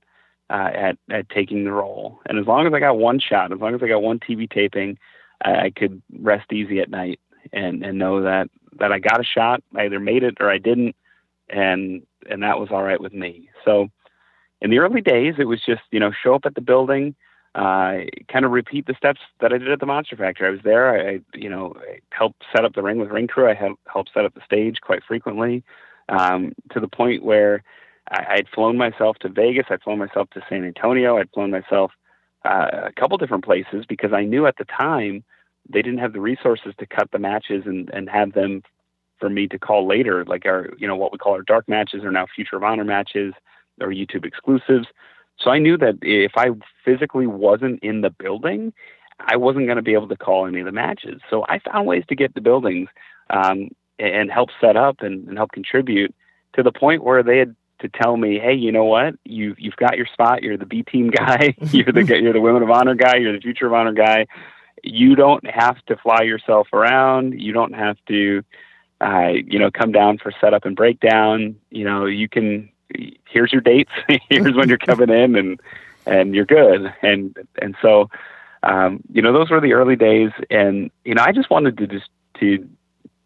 uh, 0.50 0.70
at 0.72 0.98
at 1.10 1.28
taking 1.28 1.64
the 1.64 1.72
role. 1.72 2.20
And 2.26 2.38
as 2.38 2.46
long 2.46 2.66
as 2.66 2.72
I 2.72 2.80
got 2.80 2.98
one 2.98 3.20
shot, 3.20 3.52
as 3.52 3.58
long 3.58 3.74
as 3.74 3.82
I 3.82 3.88
got 3.88 4.02
one 4.02 4.18
TV 4.18 4.48
taping, 4.48 4.98
I, 5.42 5.54
I 5.66 5.70
could 5.70 6.02
rest 6.18 6.52
easy 6.52 6.80
at 6.80 6.90
night 6.90 7.20
and 7.52 7.84
and 7.84 7.98
know 7.98 8.22
that 8.22 8.48
that 8.78 8.92
I 8.92 8.98
got 8.98 9.20
a 9.20 9.24
shot. 9.24 9.62
I 9.76 9.84
either 9.84 10.00
made 10.00 10.22
it 10.22 10.38
or 10.40 10.50
I 10.50 10.58
didn't, 10.58 10.96
and 11.50 12.02
and 12.28 12.42
that 12.42 12.58
was 12.58 12.70
all 12.70 12.82
right 12.82 13.00
with 13.00 13.12
me. 13.12 13.50
So 13.64 13.88
in 14.62 14.70
the 14.70 14.78
early 14.78 15.02
days, 15.02 15.34
it 15.38 15.44
was 15.44 15.60
just 15.64 15.82
you 15.90 16.00
know 16.00 16.12
show 16.12 16.34
up 16.34 16.46
at 16.46 16.54
the 16.54 16.60
building 16.60 17.14
uh, 17.54 17.98
kind 18.28 18.44
of 18.44 18.50
repeat 18.50 18.86
the 18.86 18.94
steps 18.94 19.20
that 19.40 19.52
I 19.52 19.58
did 19.58 19.70
at 19.70 19.80
the 19.80 19.86
Monster 19.86 20.16
Factory. 20.16 20.48
I 20.48 20.50
was 20.50 20.60
there. 20.64 21.08
I, 21.08 21.20
you 21.34 21.48
know, 21.48 21.74
I 21.78 22.00
helped 22.10 22.42
set 22.54 22.64
up 22.64 22.74
the 22.74 22.82
ring 22.82 22.98
with 22.98 23.10
Ring 23.10 23.28
Crew. 23.28 23.48
I 23.48 23.54
helped 23.54 24.10
set 24.12 24.24
up 24.24 24.34
the 24.34 24.44
stage 24.44 24.80
quite 24.80 25.04
frequently, 25.06 25.62
um, 26.08 26.52
to 26.72 26.80
the 26.80 26.88
point 26.88 27.22
where 27.22 27.62
I, 28.10 28.24
I'd 28.30 28.48
flown 28.48 28.76
myself 28.76 29.18
to 29.20 29.28
Vegas. 29.28 29.66
I'd 29.70 29.82
flown 29.82 29.98
myself 29.98 30.30
to 30.30 30.42
San 30.48 30.64
Antonio. 30.64 31.18
I'd 31.18 31.30
flown 31.30 31.50
myself 31.50 31.92
uh, 32.44 32.68
a 32.86 32.92
couple 32.92 33.16
different 33.18 33.44
places 33.44 33.84
because 33.88 34.12
I 34.12 34.24
knew 34.24 34.46
at 34.46 34.56
the 34.58 34.66
time 34.66 35.24
they 35.68 35.80
didn't 35.80 36.00
have 36.00 36.12
the 36.12 36.20
resources 36.20 36.74
to 36.78 36.86
cut 36.86 37.10
the 37.12 37.18
matches 37.18 37.62
and, 37.66 37.88
and 37.92 38.10
have 38.10 38.32
them 38.32 38.62
for 39.18 39.30
me 39.30 39.46
to 39.48 39.58
call 39.58 39.86
later. 39.86 40.24
Like 40.24 40.44
our, 40.44 40.70
you 40.76 40.86
know, 40.88 40.96
what 40.96 41.12
we 41.12 41.18
call 41.18 41.34
our 41.34 41.42
dark 41.42 41.68
matches 41.68 42.04
are 42.04 42.10
now 42.10 42.26
Future 42.34 42.56
of 42.56 42.64
Honor 42.64 42.84
matches 42.84 43.32
or 43.80 43.88
YouTube 43.88 44.26
exclusives. 44.26 44.86
So 45.38 45.50
I 45.50 45.58
knew 45.58 45.76
that 45.78 45.98
if 46.02 46.32
I 46.36 46.50
physically 46.84 47.26
wasn't 47.26 47.82
in 47.82 48.00
the 48.00 48.10
building, 48.10 48.72
I 49.18 49.36
wasn't 49.36 49.66
going 49.66 49.76
to 49.76 49.82
be 49.82 49.94
able 49.94 50.08
to 50.08 50.16
call 50.16 50.46
any 50.46 50.60
of 50.60 50.66
the 50.66 50.72
matches. 50.72 51.20
So 51.30 51.44
I 51.48 51.60
found 51.60 51.86
ways 51.86 52.04
to 52.08 52.14
get 52.14 52.34
the 52.34 52.40
buildings 52.40 52.88
um, 53.30 53.70
and 53.98 54.30
help 54.30 54.50
set 54.60 54.76
up 54.76 55.00
and, 55.00 55.28
and 55.28 55.36
help 55.36 55.52
contribute 55.52 56.14
to 56.54 56.62
the 56.62 56.72
point 56.72 57.04
where 57.04 57.22
they 57.22 57.38
had 57.38 57.54
to 57.80 57.88
tell 57.88 58.16
me, 58.16 58.38
hey, 58.38 58.54
you 58.54 58.72
know 58.72 58.84
what? 58.84 59.14
You 59.24 59.54
you've 59.58 59.76
got 59.76 59.96
your 59.96 60.06
spot. 60.06 60.42
You're 60.42 60.56
the 60.56 60.66
B 60.66 60.82
team 60.82 61.10
guy. 61.10 61.54
you're 61.72 61.92
the 61.92 62.04
you're 62.20 62.32
the 62.32 62.40
Women 62.40 62.62
of 62.62 62.70
Honor 62.70 62.94
guy. 62.94 63.16
You're 63.16 63.32
the 63.32 63.40
Future 63.40 63.66
of 63.66 63.72
Honor 63.72 63.92
guy. 63.92 64.26
you 64.82 65.14
don't 65.14 65.46
have 65.46 65.76
to 65.86 65.96
fly 65.96 66.22
yourself 66.22 66.68
around. 66.72 67.40
You 67.40 67.52
don't 67.52 67.74
have 67.74 67.96
to, 68.08 68.42
uh, 69.00 69.28
you 69.46 69.58
know, 69.58 69.70
come 69.70 69.92
down 69.92 70.18
for 70.18 70.32
setup 70.40 70.64
and 70.64 70.76
breakdown. 70.76 71.56
You 71.70 71.84
know, 71.84 72.06
you 72.06 72.28
can. 72.28 72.70
Here's 73.26 73.52
your 73.52 73.62
dates. 73.62 73.90
here's 74.30 74.54
when 74.54 74.68
you're 74.68 74.78
coming 74.78 75.10
in, 75.10 75.36
and 75.36 75.60
and 76.06 76.34
you're 76.34 76.44
good. 76.44 76.92
And 77.02 77.36
and 77.60 77.76
so, 77.80 78.10
um, 78.62 79.00
you 79.12 79.22
know, 79.22 79.32
those 79.32 79.50
were 79.50 79.60
the 79.60 79.72
early 79.72 79.96
days. 79.96 80.30
And 80.50 80.90
you 81.04 81.14
know, 81.14 81.22
I 81.24 81.32
just 81.32 81.50
wanted 81.50 81.78
to 81.78 81.86
just 81.86 82.08
to 82.40 82.68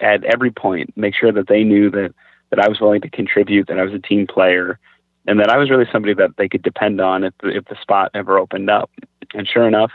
at 0.01 0.25
every 0.25 0.51
point 0.51 0.97
make 0.97 1.15
sure 1.15 1.33
that 1.33 1.49
they 1.49 1.65
knew 1.65 1.91
that 1.91 2.15
that 2.51 2.61
I 2.61 2.69
was 2.69 2.81
willing 2.81 3.03
to 3.03 3.11
contribute, 3.11 3.69
that 3.69 3.79
I 3.79 3.85
was 3.85 3.93
a 3.93 3.99
team 3.99 4.27
player, 4.27 4.79
and 5.27 5.39
that 5.41 5.51
I 5.51 5.59
was 5.59 5.71
really 5.71 5.87
somebody 5.93 6.15
that 6.15 6.37
they 6.37 6.49
could 6.49 6.63
depend 6.63 7.01
on 7.01 7.25
if 7.25 7.35
the, 7.43 7.49
if 7.49 7.65
the 7.67 7.77
spot 7.81 8.11
ever 8.15 8.39
opened 8.39 8.71
up. 8.71 8.91
And 9.35 9.47
sure 9.47 9.69
enough, 9.69 9.93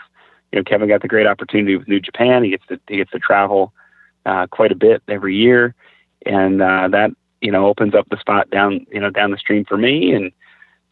you 0.51 0.59
know, 0.59 0.63
Kevin 0.63 0.87
got 0.87 1.01
the 1.01 1.07
great 1.07 1.25
opportunity 1.25 1.75
with 1.75 1.87
New 1.87 1.99
Japan. 1.99 2.43
He 2.43 2.51
gets 2.51 2.65
to 2.67 2.79
he 2.87 2.97
gets 2.97 3.11
to 3.11 3.19
travel 3.19 3.73
uh, 4.25 4.47
quite 4.47 4.71
a 4.71 4.75
bit 4.75 5.01
every 5.07 5.35
year, 5.35 5.73
and 6.25 6.61
uh, 6.61 6.87
that 6.89 7.11
you 7.43 7.51
know 7.51 7.67
opens 7.67 7.93
up 7.93 8.07
the 8.09 8.17
spot 8.17 8.49
down 8.49 8.85
you 8.91 8.99
know 8.99 9.09
down 9.09 9.31
the 9.31 9.37
stream 9.37 9.65
for 9.65 9.77
me. 9.77 10.13
And 10.13 10.31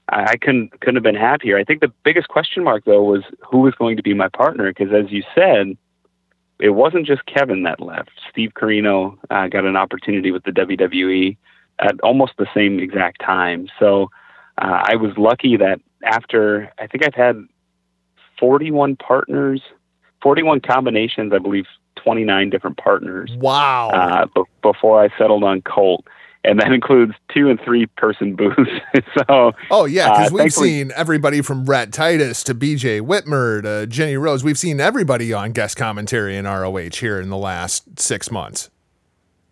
I, 0.10 0.32
I 0.32 0.38
couldn't 0.38 0.80
couldn't 0.82 0.96
have 0.96 1.04
been 1.04 1.16
happier. 1.16 1.58
I 1.58 1.64
think 1.64 1.82
the 1.82 1.92
biggest 2.04 2.28
question 2.28 2.64
mark 2.64 2.86
though 2.86 3.04
was 3.04 3.24
who 3.50 3.60
was 3.60 3.74
going 3.76 3.98
to 3.98 4.04
be 4.04 4.14
my 4.14 4.28
partner 4.30 4.72
because 4.72 4.94
as 4.94 5.12
you 5.12 5.24
said, 5.34 5.78
it 6.60 6.72
wasn't 6.72 7.08
just 7.08 7.26
Kevin 7.26 7.64
that 7.64 7.80
left. 7.80 8.12
Steve 8.30 8.52
Corino 8.56 9.18
uh, 9.30 9.48
got 9.48 9.66
an 9.66 9.76
opportunity 9.76 10.32
with 10.32 10.44
the 10.44 10.52
WWE 10.52 11.38
at 11.80 12.00
almost 12.02 12.34
the 12.38 12.48
same 12.54 12.80
exact 12.80 13.22
time. 13.22 13.68
So 13.80 14.12
uh, 14.58 14.84
I 14.84 14.96
was 14.96 15.18
lucky 15.18 15.58
that 15.58 15.80
after 16.04 16.72
I 16.78 16.88
think 16.88 17.06
I've 17.06 17.16
had 17.16 17.44
41 18.40 18.98
partners, 18.98 19.62
41 20.22 20.62
combinations, 20.62 21.32
I 21.34 21.40
believe 21.40 21.66
29 21.96 22.50
different 22.50 22.78
partners. 22.78 23.32
Wow. 23.38 23.90
Uh, 23.90 24.26
b- 24.34 24.44
before 24.62 25.04
I 25.04 25.10
settled 25.18 25.44
on 25.44 25.62
Colt. 25.62 26.06
And 26.44 26.60
that 26.60 26.72
includes 26.72 27.14
two 27.34 27.50
and 27.50 27.60
three 27.64 27.86
person 27.86 28.36
booths. 28.36 28.72
so, 29.30 29.52
oh 29.70 29.86
yeah, 29.86 30.10
because 30.10 30.32
uh, 30.32 30.44
we've 30.44 30.54
seen 30.54 30.92
everybody 30.96 31.42
from 31.42 31.66
Rhett 31.66 31.94
Titus 31.94 32.44
to 32.46 32.56
BJ 32.56 33.00
Whitmer 33.02 33.62
to 33.62 33.86
Jenny 33.86 34.18
Rose. 34.18 34.44
We've 34.44 34.58
seen 34.58 34.80
everybody 34.80 35.34
on 35.34 35.52
guest 35.52 35.78
commentary 35.78 36.36
in 36.36 36.46
ROH 36.46 36.96
here 36.96 37.20
in 37.20 37.30
the 37.30 37.38
last 37.38 38.00
six 38.00 38.32
months. 38.32 38.72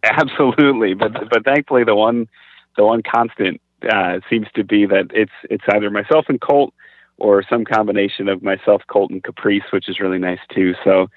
Absolutely, 0.03 0.96
but 0.96 1.12
but 1.29 1.43
thankfully 1.46 1.84
the 1.84 1.96
one 1.96 2.27
the 2.75 2.86
one 2.86 3.03
constant 3.03 3.62
uh, 3.88 4.19
seems 4.29 4.48
to 4.55 4.63
be 4.63 4.86
that 4.86 5.12
it's 5.13 5.31
it's 5.50 5.63
either 5.72 5.89
myself 5.89 6.25
and 6.27 6.41
Colt 6.41 6.74
or 7.17 7.43
some 7.50 7.65
combination 7.65 8.29
of 8.29 8.41
myself, 8.41 8.81
Colt, 8.88 9.12
and 9.12 9.24
Caprice, 9.24 9.63
which 9.72 9.89
is 9.89 10.00
really 10.00 10.19
nice 10.19 10.39
too. 10.53 10.74
So 10.84 11.08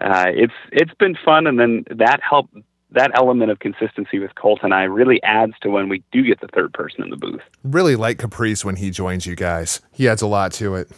uh, 0.00 0.26
it's 0.28 0.52
it's 0.72 0.94
been 0.94 1.16
fun, 1.24 1.46
and 1.46 1.58
then 1.58 1.84
that 1.90 2.20
help 2.28 2.48
that 2.92 3.10
element 3.14 3.50
of 3.50 3.58
consistency 3.58 4.18
with 4.18 4.34
Colt 4.34 4.60
and 4.62 4.72
I 4.72 4.84
really 4.84 5.22
adds 5.22 5.54
to 5.60 5.68
when 5.68 5.88
we 5.88 6.02
do 6.10 6.22
get 6.22 6.40
the 6.40 6.48
third 6.48 6.72
person 6.72 7.02
in 7.02 7.10
the 7.10 7.16
booth. 7.16 7.42
Really 7.62 7.96
like 7.96 8.18
Caprice 8.18 8.64
when 8.64 8.76
he 8.76 8.90
joins 8.90 9.26
you 9.26 9.36
guys. 9.36 9.80
He 9.92 10.08
adds 10.08 10.22
a 10.22 10.26
lot 10.26 10.52
to 10.52 10.74
it. 10.74 10.90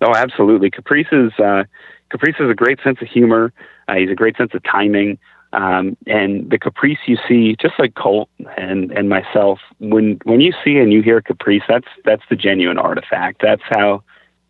Oh, 0.00 0.14
absolutely. 0.14 0.70
Caprice 0.70 1.08
is 1.12 1.32
uh, 1.38 1.64
Caprice 2.10 2.36
has 2.38 2.50
a 2.50 2.54
great 2.54 2.80
sense 2.82 3.00
of 3.00 3.08
humor. 3.08 3.52
Uh, 3.88 3.94
he's 3.94 4.10
a 4.10 4.14
great 4.14 4.36
sense 4.36 4.52
of 4.54 4.62
timing. 4.62 5.18
Um, 5.52 5.96
and 6.06 6.50
the 6.50 6.58
Caprice 6.58 6.98
you 7.06 7.16
see, 7.26 7.56
just 7.56 7.74
like 7.78 7.94
Colt 7.94 8.28
and, 8.58 8.90
and 8.92 9.08
myself, 9.08 9.60
when 9.78 10.18
when 10.24 10.40
you 10.40 10.52
see 10.64 10.76
and 10.78 10.92
you 10.92 11.02
hear 11.02 11.20
Caprice, 11.22 11.62
that's 11.68 11.88
that's 12.04 12.22
the 12.28 12.36
genuine 12.36 12.78
artifact. 12.78 13.40
That's 13.42 13.62
how 13.64 14.02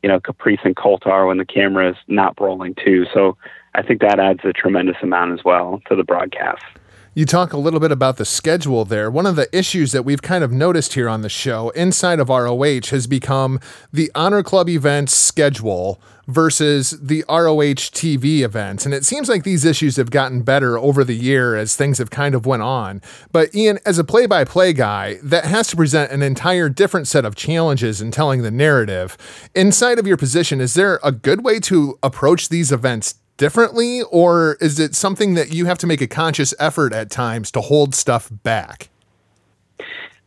you 0.03 0.09
know 0.09 0.19
Caprice 0.19 0.61
and 0.65 0.75
Colt 0.75 1.07
are 1.07 1.27
when 1.27 1.39
the 1.39 1.45
camera 1.45 1.91
is 1.91 1.97
not 2.09 2.41
rolling 2.41 2.75
too. 2.75 3.07
So 3.13 3.37
I 3.77 3.83
think 3.83 4.01
that 4.01 4.19
adds 4.19 4.41
a 4.45 4.55
tremendous 4.55 4.97
amount 5.03 5.39
as 5.39 5.45
well 5.45 5.83
to 5.89 5.95
the 5.95 6.03
broadcast. 6.03 6.65
You 7.13 7.27
talk 7.27 7.53
a 7.53 7.59
little 7.59 7.81
bit 7.81 7.93
about 7.93 8.17
the 8.17 8.25
schedule 8.25 8.85
there. 8.85 9.11
One 9.11 9.27
of 9.27 9.37
the 9.37 9.55
issues 9.57 9.93
that 9.93 10.05
we've 10.05 10.21
kind 10.21 10.43
of 10.43 10.51
noticed 10.51 10.95
here 10.95 11.09
on 11.09 11.21
the 11.21 11.29
show 11.29 11.71
inside 11.71 12.21
of 12.21 12.29
ROH 12.29 12.89
has 12.91 13.07
become 13.07 13.61
the 13.93 14.11
Honor 14.15 14.43
Club 14.43 14.69
events 14.69 15.15
schedule 15.15 16.01
versus 16.27 16.91
the 16.91 17.25
ROH 17.29 17.93
TV 17.93 18.41
events. 18.41 18.85
And 18.85 18.95
it 18.95 19.05
seems 19.05 19.29
like 19.29 19.45
these 19.45 19.65
issues 19.65 19.97
have 19.97 20.11
gotten 20.11 20.43
better 20.43 20.79
over 20.79 21.05
the 21.05 21.15
year 21.15 21.55
as 21.55 21.77
things 21.77 21.99
have 21.99 22.11
kind 22.11 22.35
of 22.35 22.45
went 22.45 22.63
on. 22.63 23.01
But 23.31 23.55
Ian, 23.55 23.79
as 23.87 23.99
a 23.99 24.05
play-by-play 24.05 24.73
guy, 24.73 25.19
that 25.23 25.45
has 25.45 25.69
to 25.69 25.77
present 25.77 26.13
an 26.13 26.23
entire 26.23 26.69
different 26.69 27.09
set 27.09 27.25
of 27.25 27.35
challenges 27.35 28.03
in 28.03 28.11
telling 28.11 28.43
the 28.43 28.51
narrative. 28.51 29.17
Inside 29.55 29.99
of 29.99 30.07
your 30.07 30.17
position, 30.17 30.61
is 30.61 30.75
there 30.75 30.99
a 31.03 31.13
good 31.13 31.45
way 31.45 31.61
to 31.61 31.99
approach 32.03 32.49
these 32.49 32.73
events 32.73 33.15
differently, 33.37 34.03
or 34.11 34.57
is 34.61 34.79
it 34.79 34.95
something 34.95 35.35
that 35.35 35.53
you 35.53 35.67
have 35.67 35.79
to 35.79 35.87
make 35.87 36.01
a 36.01 36.07
conscious 36.07 36.55
effort 36.59 36.93
at 36.93 37.11
times 37.11 37.51
to 37.53 37.61
hold 37.61 37.95
stuff 37.95 38.31
back? 38.31 38.89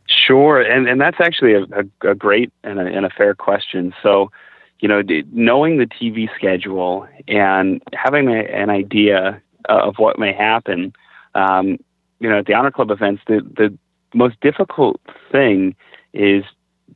Sure, 0.08 0.62
and 0.62 0.88
and 0.88 1.00
that's 1.00 1.18
actually 1.20 1.54
a, 1.54 1.64
a, 1.64 2.12
a 2.12 2.16
great 2.16 2.52
and 2.64 2.80
a, 2.80 2.86
and 2.86 3.06
a 3.06 3.10
fair 3.10 3.36
question. 3.36 3.94
So, 4.02 4.32
you 4.80 4.88
know, 4.88 5.02
knowing 5.32 5.78
the 5.78 5.86
TV 5.86 6.28
schedule 6.36 7.08
and 7.28 7.82
having 7.94 8.30
a, 8.30 8.40
an 8.40 8.70
idea 8.70 9.42
of 9.66 9.96
what 9.98 10.18
may 10.18 10.34
happen, 10.34 10.94
um, 11.36 11.78
you 12.20 12.30
know, 12.30 12.40
at 12.40 12.46
the 12.46 12.54
Honor 12.54 12.72
Club 12.72 12.92
events, 12.92 13.22
the 13.28 13.42
the 13.56 13.78
most 14.14 14.40
difficult 14.42 15.00
thing 15.32 15.76
is 16.14 16.44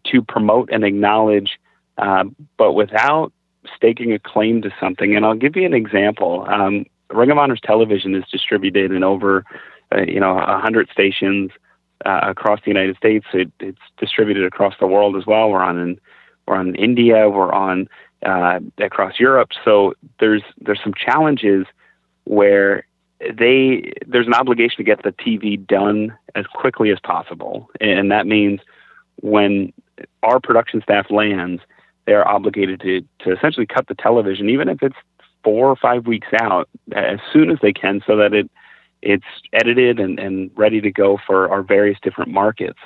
to 0.05 0.21
promote 0.21 0.69
and 0.71 0.83
acknowledge, 0.83 1.59
uh, 1.97 2.23
but 2.57 2.73
without 2.73 3.31
staking 3.75 4.13
a 4.13 4.19
claim 4.19 4.61
to 4.61 4.69
something. 4.79 5.15
And 5.15 5.25
I'll 5.25 5.35
give 5.35 5.55
you 5.55 5.65
an 5.65 5.73
example. 5.73 6.45
Um, 6.47 6.85
Ring 7.09 7.31
of 7.31 7.37
Honor's 7.37 7.61
television 7.61 8.15
is 8.15 8.23
distributed 8.31 8.91
in 8.91 9.03
over, 9.03 9.45
uh, 9.91 10.01
you 10.01 10.19
know, 10.19 10.37
a 10.37 10.59
hundred 10.59 10.89
stations 10.91 11.51
uh, 12.05 12.21
across 12.23 12.59
the 12.63 12.71
United 12.71 12.97
States. 12.97 13.25
It, 13.33 13.51
it's 13.59 13.81
distributed 13.97 14.45
across 14.45 14.73
the 14.79 14.87
world 14.87 15.15
as 15.15 15.25
well. 15.25 15.49
We're 15.49 15.63
on 15.63 15.77
in, 15.77 15.99
we're 16.47 16.55
on 16.55 16.75
India. 16.75 17.29
We're 17.29 17.51
on 17.51 17.87
uh, 18.25 18.59
across 18.79 19.19
Europe. 19.19 19.49
So 19.63 19.93
there's 20.19 20.43
there's 20.59 20.79
some 20.83 20.93
challenges 20.93 21.65
where 22.25 22.85
they 23.19 23.93
there's 24.05 24.27
an 24.27 24.33
obligation 24.33 24.77
to 24.77 24.83
get 24.83 25.03
the 25.03 25.11
TV 25.11 25.65
done 25.65 26.17
as 26.35 26.45
quickly 26.47 26.91
as 26.91 26.99
possible, 26.99 27.69
and 27.79 28.11
that 28.11 28.27
means 28.27 28.59
when 29.21 29.71
our 30.23 30.39
production 30.39 30.81
staff 30.81 31.09
lands, 31.09 31.61
they're 32.05 32.27
obligated 32.27 32.81
to, 32.81 33.01
to 33.19 33.35
essentially 33.35 33.65
cut 33.65 33.87
the 33.87 33.95
television, 33.95 34.49
even 34.49 34.69
if 34.69 34.81
it's 34.81 34.95
four 35.43 35.69
or 35.69 35.75
five 35.75 36.07
weeks 36.07 36.27
out, 36.39 36.69
as 36.95 37.19
soon 37.31 37.49
as 37.51 37.57
they 37.61 37.73
can, 37.73 38.01
so 38.05 38.15
that 38.17 38.33
it 38.33 38.49
it's 39.01 39.25
edited 39.51 39.99
and, 39.99 40.17
and 40.17 40.49
ready 40.55 40.79
to 40.79 40.89
go 40.89 41.19
for 41.27 41.49
our 41.49 41.61
various 41.61 41.99
different 42.01 42.31
markets. 42.31 42.79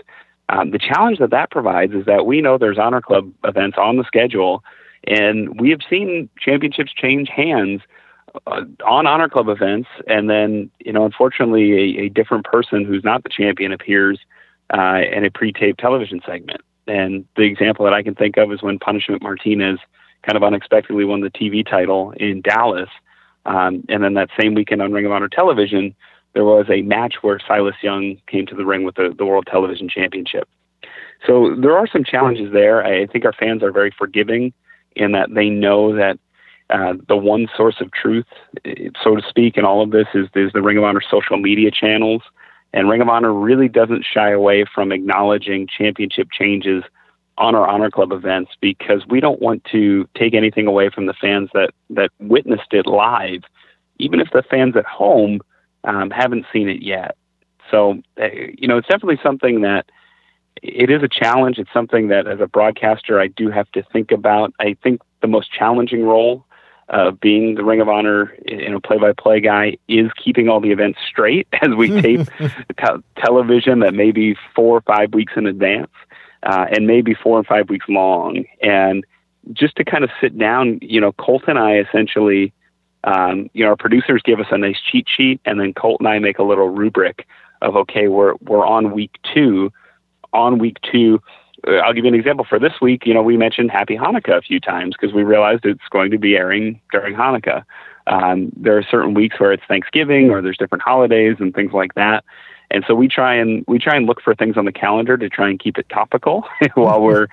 Um, 0.49 0.71
the 0.71 0.79
challenge 0.79 1.19
that 1.19 1.29
that 1.29 1.51
provides 1.51 1.93
is 1.93 2.05
that 2.05 2.25
we 2.25 2.41
know 2.41 2.57
there's 2.57 2.79
Honor 2.79 3.01
Club 3.01 3.31
events 3.43 3.77
on 3.79 3.97
the 3.97 4.03
schedule, 4.03 4.63
and 5.05 5.59
we 5.59 5.69
have 5.69 5.81
seen 5.87 6.29
championships 6.39 6.91
change 6.93 7.29
hands 7.29 7.81
uh, 8.47 8.61
on 8.85 9.05
Honor 9.05 9.29
Club 9.29 9.49
events, 9.49 9.89
and 10.07 10.29
then 10.29 10.71
you 10.79 10.91
know, 10.91 11.05
unfortunately, 11.05 11.73
a, 11.73 12.05
a 12.05 12.09
different 12.09 12.45
person 12.45 12.83
who's 12.83 13.03
not 13.03 13.23
the 13.23 13.29
champion 13.29 13.71
appears 13.71 14.19
uh, 14.73 15.01
in 15.11 15.23
a 15.25 15.29
pre-taped 15.29 15.79
television 15.79 16.21
segment. 16.25 16.61
And 16.87 17.25
the 17.35 17.43
example 17.43 17.85
that 17.85 17.93
I 17.93 18.03
can 18.03 18.15
think 18.15 18.37
of 18.37 18.51
is 18.51 18.61
when 18.61 18.79
Punishment 18.79 19.21
Martinez 19.21 19.79
kind 20.23 20.35
of 20.35 20.43
unexpectedly 20.43 21.05
won 21.05 21.21
the 21.21 21.29
TV 21.29 21.67
title 21.67 22.11
in 22.17 22.41
Dallas. 22.41 22.89
Um, 23.45 23.83
and 23.89 24.03
then 24.03 24.13
that 24.15 24.29
same 24.39 24.53
weekend 24.53 24.81
on 24.81 24.91
Ring 24.91 25.05
of 25.05 25.11
Honor 25.11 25.29
television, 25.29 25.95
there 26.33 26.43
was 26.43 26.65
a 26.69 26.81
match 26.81 27.15
where 27.21 27.39
Silas 27.39 27.75
Young 27.81 28.17
came 28.27 28.45
to 28.47 28.55
the 28.55 28.65
ring 28.65 28.83
with 28.83 28.95
the, 28.95 29.13
the 29.17 29.25
World 29.25 29.47
Television 29.49 29.89
Championship. 29.89 30.47
So 31.25 31.55
there 31.55 31.77
are 31.77 31.87
some 31.87 32.03
challenges 32.03 32.51
there. 32.53 32.85
I 32.85 33.07
think 33.07 33.25
our 33.25 33.33
fans 33.33 33.63
are 33.63 33.71
very 33.71 33.91
forgiving 33.97 34.53
in 34.95 35.13
that 35.13 35.33
they 35.33 35.49
know 35.49 35.95
that 35.95 36.19
uh, 36.69 36.93
the 37.07 37.15
one 37.15 37.47
source 37.55 37.77
of 37.79 37.91
truth, 37.91 38.25
so 39.01 39.15
to 39.15 39.21
speak, 39.27 39.57
in 39.57 39.63
all 39.63 39.81
of 39.81 39.91
this 39.91 40.07
is, 40.13 40.27
is 40.35 40.51
the 40.53 40.61
Ring 40.61 40.77
of 40.77 40.83
Honor 40.83 41.01
social 41.09 41.37
media 41.37 41.71
channels. 41.71 42.21
And 42.73 42.89
Ring 42.89 43.01
of 43.01 43.09
Honor 43.09 43.33
really 43.33 43.67
doesn't 43.69 44.05
shy 44.05 44.31
away 44.31 44.65
from 44.73 44.91
acknowledging 44.91 45.67
championship 45.67 46.29
changes 46.31 46.83
on 47.37 47.55
our 47.55 47.67
Honor 47.67 47.91
Club 47.91 48.11
events 48.11 48.51
because 48.61 49.05
we 49.07 49.19
don't 49.19 49.41
want 49.41 49.63
to 49.65 50.07
take 50.15 50.33
anything 50.33 50.67
away 50.67 50.89
from 50.89 51.05
the 51.05 51.13
fans 51.13 51.49
that, 51.53 51.71
that 51.89 52.09
witnessed 52.19 52.71
it 52.73 52.85
live, 52.87 53.43
even 53.99 54.19
if 54.19 54.29
the 54.31 54.43
fans 54.43 54.75
at 54.75 54.85
home 54.85 55.39
um, 55.83 56.09
haven't 56.09 56.45
seen 56.51 56.67
it 56.67 56.81
yet. 56.81 57.15
So, 57.69 58.01
uh, 58.19 58.27
you 58.57 58.67
know, 58.67 58.77
it's 58.77 58.87
definitely 58.87 59.19
something 59.21 59.61
that 59.61 59.89
it 60.63 60.89
is 60.89 61.03
a 61.03 61.07
challenge. 61.07 61.59
It's 61.59 61.71
something 61.71 62.07
that 62.07 62.27
as 62.27 62.39
a 62.39 62.47
broadcaster, 62.47 63.19
I 63.19 63.27
do 63.27 63.49
have 63.51 63.71
to 63.71 63.83
think 63.93 64.11
about. 64.11 64.53
I 64.59 64.75
think 64.81 65.01
the 65.21 65.27
most 65.27 65.51
challenging 65.51 66.03
role 66.03 66.45
uh, 66.89 67.11
being 67.11 67.55
the 67.55 67.63
Ring 67.63 67.81
of 67.81 67.89
Honor, 67.89 68.35
you 68.45 68.69
know, 68.69 68.79
play-by-play 68.79 69.41
guy 69.41 69.77
is 69.87 70.09
keeping 70.23 70.47
all 70.47 70.61
the 70.61 70.71
events 70.71 70.99
straight 71.07 71.47
as 71.61 71.69
we 71.75 71.89
tape 72.01 72.27
te- 72.39 73.03
television 73.17 73.79
that 73.79 73.93
may 73.93 74.11
be 74.11 74.35
four 74.55 74.77
or 74.77 74.81
five 74.81 75.13
weeks 75.13 75.33
in 75.35 75.47
advance, 75.47 75.91
uh, 76.43 76.65
and 76.71 76.87
maybe 76.87 77.13
four 77.13 77.37
or 77.37 77.43
five 77.43 77.69
weeks 77.69 77.85
long. 77.89 78.45
And 78.61 79.05
just 79.53 79.75
to 79.77 79.83
kind 79.83 80.03
of 80.03 80.09
sit 80.21 80.37
down, 80.37 80.79
you 80.81 81.01
know, 81.01 81.11
Colt 81.13 81.43
and 81.47 81.59
I 81.59 81.79
essentially, 81.79 82.53
um, 83.03 83.49
you 83.53 83.63
know, 83.63 83.71
our 83.71 83.75
producers 83.77 84.21
give 84.23 84.39
us 84.39 84.47
a 84.51 84.57
nice 84.57 84.77
cheat 84.79 85.07
sheet, 85.09 85.41
and 85.45 85.59
then 85.59 85.73
Colt 85.73 85.99
and 85.99 86.07
I 86.07 86.19
make 86.19 86.39
a 86.39 86.43
little 86.43 86.69
rubric 86.69 87.25
of 87.61 87.75
okay, 87.75 88.07
we're 88.07 88.35
we're 88.41 88.65
on 88.65 88.91
week 88.91 89.15
two. 89.33 89.71
On 90.33 90.59
week 90.59 90.77
two, 90.91 91.21
I'll 91.65 91.93
give 91.93 92.05
you 92.05 92.09
an 92.09 92.15
example 92.15 92.45
for 92.47 92.59
this 92.59 92.73
week. 92.81 93.05
You 93.05 93.13
know, 93.13 93.21
we 93.21 93.37
mentioned 93.37 93.71
Happy 93.71 93.95
Hanukkah 93.95 94.37
a 94.37 94.41
few 94.41 94.59
times 94.59 94.95
because 94.99 95.13
we 95.13 95.23
realized 95.23 95.65
it's 95.65 95.87
going 95.89 96.11
to 96.11 96.17
be 96.17 96.35
airing 96.35 96.79
during 96.91 97.15
Hanukkah. 97.15 97.63
Um, 98.05 98.51
there 98.55 98.77
are 98.77 98.83
certain 98.83 99.13
weeks 99.13 99.39
where 99.39 99.51
it's 99.51 99.63
Thanksgiving 99.67 100.29
or 100.29 100.41
there's 100.41 100.57
different 100.57 100.83
holidays 100.83 101.37
and 101.39 101.53
things 101.53 101.73
like 101.73 101.95
that. 101.95 102.23
And 102.69 102.83
so 102.87 102.95
we 102.95 103.07
try 103.07 103.35
and 103.35 103.63
we 103.67 103.79
try 103.79 103.95
and 103.95 104.05
look 104.05 104.21
for 104.21 104.35
things 104.35 104.57
on 104.57 104.65
the 104.65 104.71
calendar 104.71 105.17
to 105.17 105.29
try 105.29 105.49
and 105.49 105.59
keep 105.59 105.77
it 105.77 105.87
topical 105.89 106.45
while 106.75 107.01
we're 107.01 107.27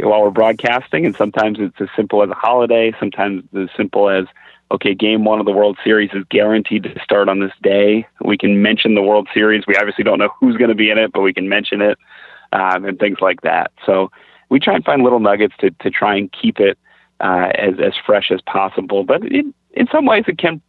while 0.00 0.22
we're 0.22 0.30
broadcasting. 0.30 1.06
And 1.06 1.14
sometimes 1.16 1.58
it's 1.60 1.80
as 1.80 1.88
simple 1.94 2.22
as 2.22 2.30
a 2.30 2.34
holiday. 2.34 2.92
Sometimes 2.98 3.44
it's 3.52 3.70
as 3.70 3.76
simple 3.76 4.08
as 4.08 4.26
okay, 4.72 4.94
game 4.94 5.24
one 5.24 5.40
of 5.40 5.46
the 5.46 5.52
World 5.52 5.76
Series 5.82 6.10
is 6.12 6.24
guaranteed 6.30 6.84
to 6.84 7.00
start 7.02 7.28
on 7.28 7.40
this 7.40 7.52
day. 7.62 8.06
We 8.20 8.38
can 8.38 8.62
mention 8.62 8.94
the 8.94 9.02
World 9.02 9.28
Series. 9.34 9.64
We 9.66 9.76
obviously 9.76 10.04
don't 10.04 10.18
know 10.18 10.30
who's 10.38 10.56
going 10.56 10.68
to 10.68 10.76
be 10.76 10.90
in 10.90 10.98
it, 10.98 11.12
but 11.12 11.22
we 11.22 11.34
can 11.34 11.48
mention 11.48 11.82
it 11.82 11.98
um, 12.52 12.84
and 12.84 12.98
things 12.98 13.18
like 13.20 13.40
that. 13.42 13.72
So 13.84 14.10
we 14.48 14.60
try 14.60 14.74
and 14.74 14.84
find 14.84 15.02
little 15.02 15.20
nuggets 15.20 15.54
to 15.60 15.70
to 15.70 15.90
try 15.90 16.16
and 16.16 16.30
keep 16.32 16.58
it 16.58 16.78
uh, 17.20 17.50
as 17.54 17.74
as 17.82 17.92
fresh 18.04 18.30
as 18.30 18.40
possible. 18.42 19.04
But 19.04 19.24
it, 19.24 19.46
in 19.72 19.86
some 19.92 20.06
ways, 20.06 20.24
it 20.26 20.38
can 20.38 20.60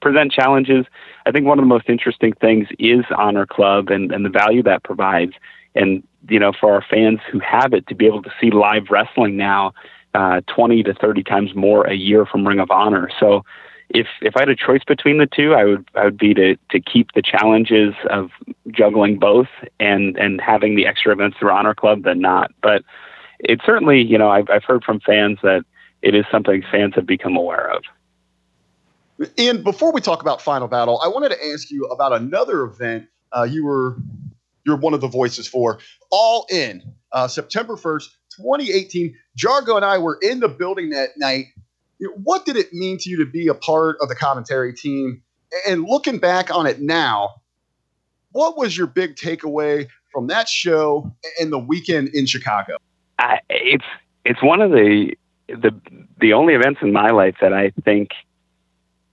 present 0.00 0.32
challenges. 0.32 0.86
I 1.26 1.30
think 1.30 1.46
one 1.46 1.58
of 1.58 1.62
the 1.62 1.68
most 1.68 1.88
interesting 1.88 2.32
things 2.34 2.68
is 2.78 3.04
Honor 3.16 3.46
Club 3.46 3.88
and, 3.88 4.12
and 4.12 4.24
the 4.24 4.30
value 4.30 4.62
that 4.64 4.82
provides. 4.82 5.32
And, 5.74 6.02
you 6.28 6.38
know, 6.38 6.52
for 6.58 6.72
our 6.72 6.84
fans 6.88 7.20
who 7.30 7.38
have 7.40 7.72
it 7.72 7.86
to 7.88 7.94
be 7.94 8.06
able 8.06 8.22
to 8.22 8.32
see 8.40 8.50
live 8.50 8.84
wrestling 8.90 9.36
now 9.36 9.72
uh, 10.14 10.40
20 10.54 10.82
to 10.84 10.94
30 10.94 11.22
times 11.22 11.54
more 11.54 11.86
a 11.86 11.94
year 11.94 12.26
from 12.26 12.46
Ring 12.46 12.58
of 12.58 12.70
Honor. 12.70 13.08
So 13.20 13.44
if, 13.90 14.06
if 14.20 14.36
I 14.36 14.40
had 14.40 14.48
a 14.48 14.56
choice 14.56 14.82
between 14.86 15.18
the 15.18 15.26
two, 15.26 15.54
I 15.54 15.64
would, 15.64 15.88
I 15.94 16.04
would 16.04 16.18
be 16.18 16.34
to, 16.34 16.56
to 16.70 16.80
keep 16.80 17.12
the 17.14 17.22
challenges 17.22 17.94
of 18.08 18.30
juggling 18.70 19.18
both 19.18 19.48
and, 19.78 20.16
and 20.16 20.40
having 20.40 20.76
the 20.76 20.86
extra 20.86 21.12
events 21.12 21.38
through 21.38 21.50
Honor 21.50 21.74
Club 21.74 22.04
than 22.04 22.20
not. 22.20 22.52
But 22.62 22.82
it's 23.40 23.64
certainly, 23.64 24.00
you 24.00 24.16
know, 24.16 24.30
I've, 24.30 24.48
I've 24.48 24.64
heard 24.64 24.84
from 24.84 25.00
fans 25.00 25.38
that 25.42 25.64
it 26.02 26.14
is 26.14 26.24
something 26.30 26.62
fans 26.70 26.94
have 26.94 27.06
become 27.06 27.36
aware 27.36 27.70
of. 27.70 27.82
And 29.36 29.62
before 29.62 29.92
we 29.92 30.00
talk 30.00 30.22
about 30.22 30.40
Final 30.40 30.68
Battle, 30.68 31.00
I 31.04 31.08
wanted 31.08 31.30
to 31.30 31.46
ask 31.52 31.70
you 31.70 31.84
about 31.86 32.12
another 32.12 32.62
event 32.62 33.06
uh, 33.32 33.44
you 33.44 33.64
were 33.64 33.96
you're 34.64 34.76
one 34.76 34.94
of 34.94 35.00
the 35.00 35.08
voices 35.08 35.46
for. 35.46 35.78
All 36.10 36.46
in 36.50 36.82
uh, 37.12 37.28
September 37.28 37.76
1st, 37.76 38.04
2018. 38.36 39.14
Jargo 39.38 39.76
and 39.76 39.84
I 39.84 39.98
were 39.98 40.18
in 40.22 40.40
the 40.40 40.48
building 40.48 40.90
that 40.90 41.10
night. 41.16 41.46
What 42.22 42.44
did 42.46 42.56
it 42.56 42.72
mean 42.72 42.98
to 42.98 43.10
you 43.10 43.18
to 43.18 43.30
be 43.30 43.48
a 43.48 43.54
part 43.54 43.96
of 44.00 44.08
the 44.08 44.14
commentary 44.14 44.74
team? 44.74 45.22
And 45.66 45.84
looking 45.84 46.18
back 46.18 46.54
on 46.54 46.66
it 46.66 46.80
now, 46.80 47.30
what 48.32 48.56
was 48.56 48.76
your 48.76 48.86
big 48.86 49.16
takeaway 49.16 49.88
from 50.12 50.28
that 50.28 50.48
show 50.48 51.12
and 51.40 51.52
the 51.52 51.58
weekend 51.58 52.08
in 52.08 52.26
Chicago? 52.26 52.76
Uh, 53.18 53.36
it's 53.48 53.84
it's 54.24 54.42
one 54.42 54.60
of 54.60 54.70
the 54.70 55.14
the 55.48 55.72
the 56.20 56.32
only 56.32 56.54
events 56.54 56.80
in 56.82 56.92
my 56.92 57.10
life 57.10 57.36
that 57.40 57.52
I 57.52 57.70
think 57.84 58.10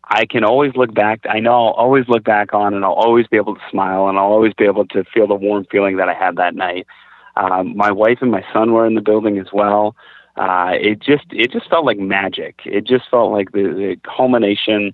I 0.03 0.25
can 0.25 0.43
always 0.43 0.73
look 0.75 0.93
back. 0.93 1.21
I 1.29 1.39
know 1.39 1.51
I'll 1.51 1.73
always 1.73 2.07
look 2.07 2.23
back 2.23 2.53
on, 2.53 2.73
and 2.73 2.85
I'll 2.85 2.93
always 2.93 3.27
be 3.27 3.37
able 3.37 3.55
to 3.55 3.61
smile, 3.69 4.07
and 4.07 4.17
I'll 4.17 4.31
always 4.31 4.53
be 4.53 4.65
able 4.65 4.85
to 4.87 5.03
feel 5.13 5.27
the 5.27 5.35
warm 5.35 5.65
feeling 5.69 5.97
that 5.97 6.07
I 6.07 6.13
had 6.13 6.37
that 6.37 6.55
night. 6.55 6.87
Um, 7.35 7.75
my 7.75 7.91
wife 7.91 8.19
and 8.21 8.31
my 8.31 8.43
son 8.53 8.73
were 8.73 8.85
in 8.85 8.95
the 8.95 9.01
building 9.01 9.37
as 9.37 9.47
well. 9.51 9.95
Uh, 10.37 10.73
it 10.73 10.99
just 10.99 11.25
it 11.31 11.51
just 11.51 11.69
felt 11.69 11.85
like 11.85 11.97
magic. 11.97 12.59
It 12.65 12.85
just 12.85 13.09
felt 13.09 13.31
like 13.31 13.51
the, 13.51 13.63
the 13.63 13.97
culmination 14.03 14.93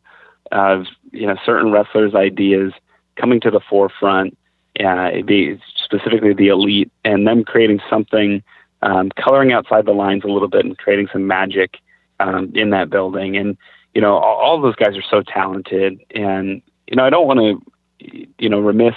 of 0.51 0.86
you 1.12 1.27
know 1.27 1.36
certain 1.45 1.71
wrestlers' 1.71 2.15
ideas 2.15 2.73
coming 3.15 3.39
to 3.41 3.51
the 3.51 3.60
forefront. 3.60 4.38
Uh, 4.84 5.21
be 5.23 5.60
specifically 5.75 6.34
the 6.34 6.47
elite, 6.47 6.91
and 7.06 7.27
them 7.27 7.43
creating 7.43 7.79
something, 7.88 8.41
um, 8.82 9.12
coloring 9.12 9.53
outside 9.53 9.86
the 9.86 9.91
lines 9.91 10.23
a 10.23 10.27
little 10.27 10.47
bit, 10.47 10.65
and 10.65 10.77
creating 10.79 11.08
some 11.13 11.27
magic 11.27 11.77
um, 12.19 12.51
in 12.56 12.71
that 12.71 12.89
building. 12.89 13.38
And 13.38 13.58
you 13.93 14.01
know, 14.01 14.15
all, 14.17 14.39
all 14.39 14.62
those 14.62 14.75
guys 14.75 14.97
are 14.97 15.03
so 15.03 15.21
talented, 15.21 15.99
and 16.15 16.62
you 16.88 16.95
know, 16.95 17.06
I 17.06 17.10
don't 17.10 17.27
want 17.27 17.39
to, 17.39 18.27
you 18.39 18.49
know, 18.49 18.60
remiss 18.60 18.95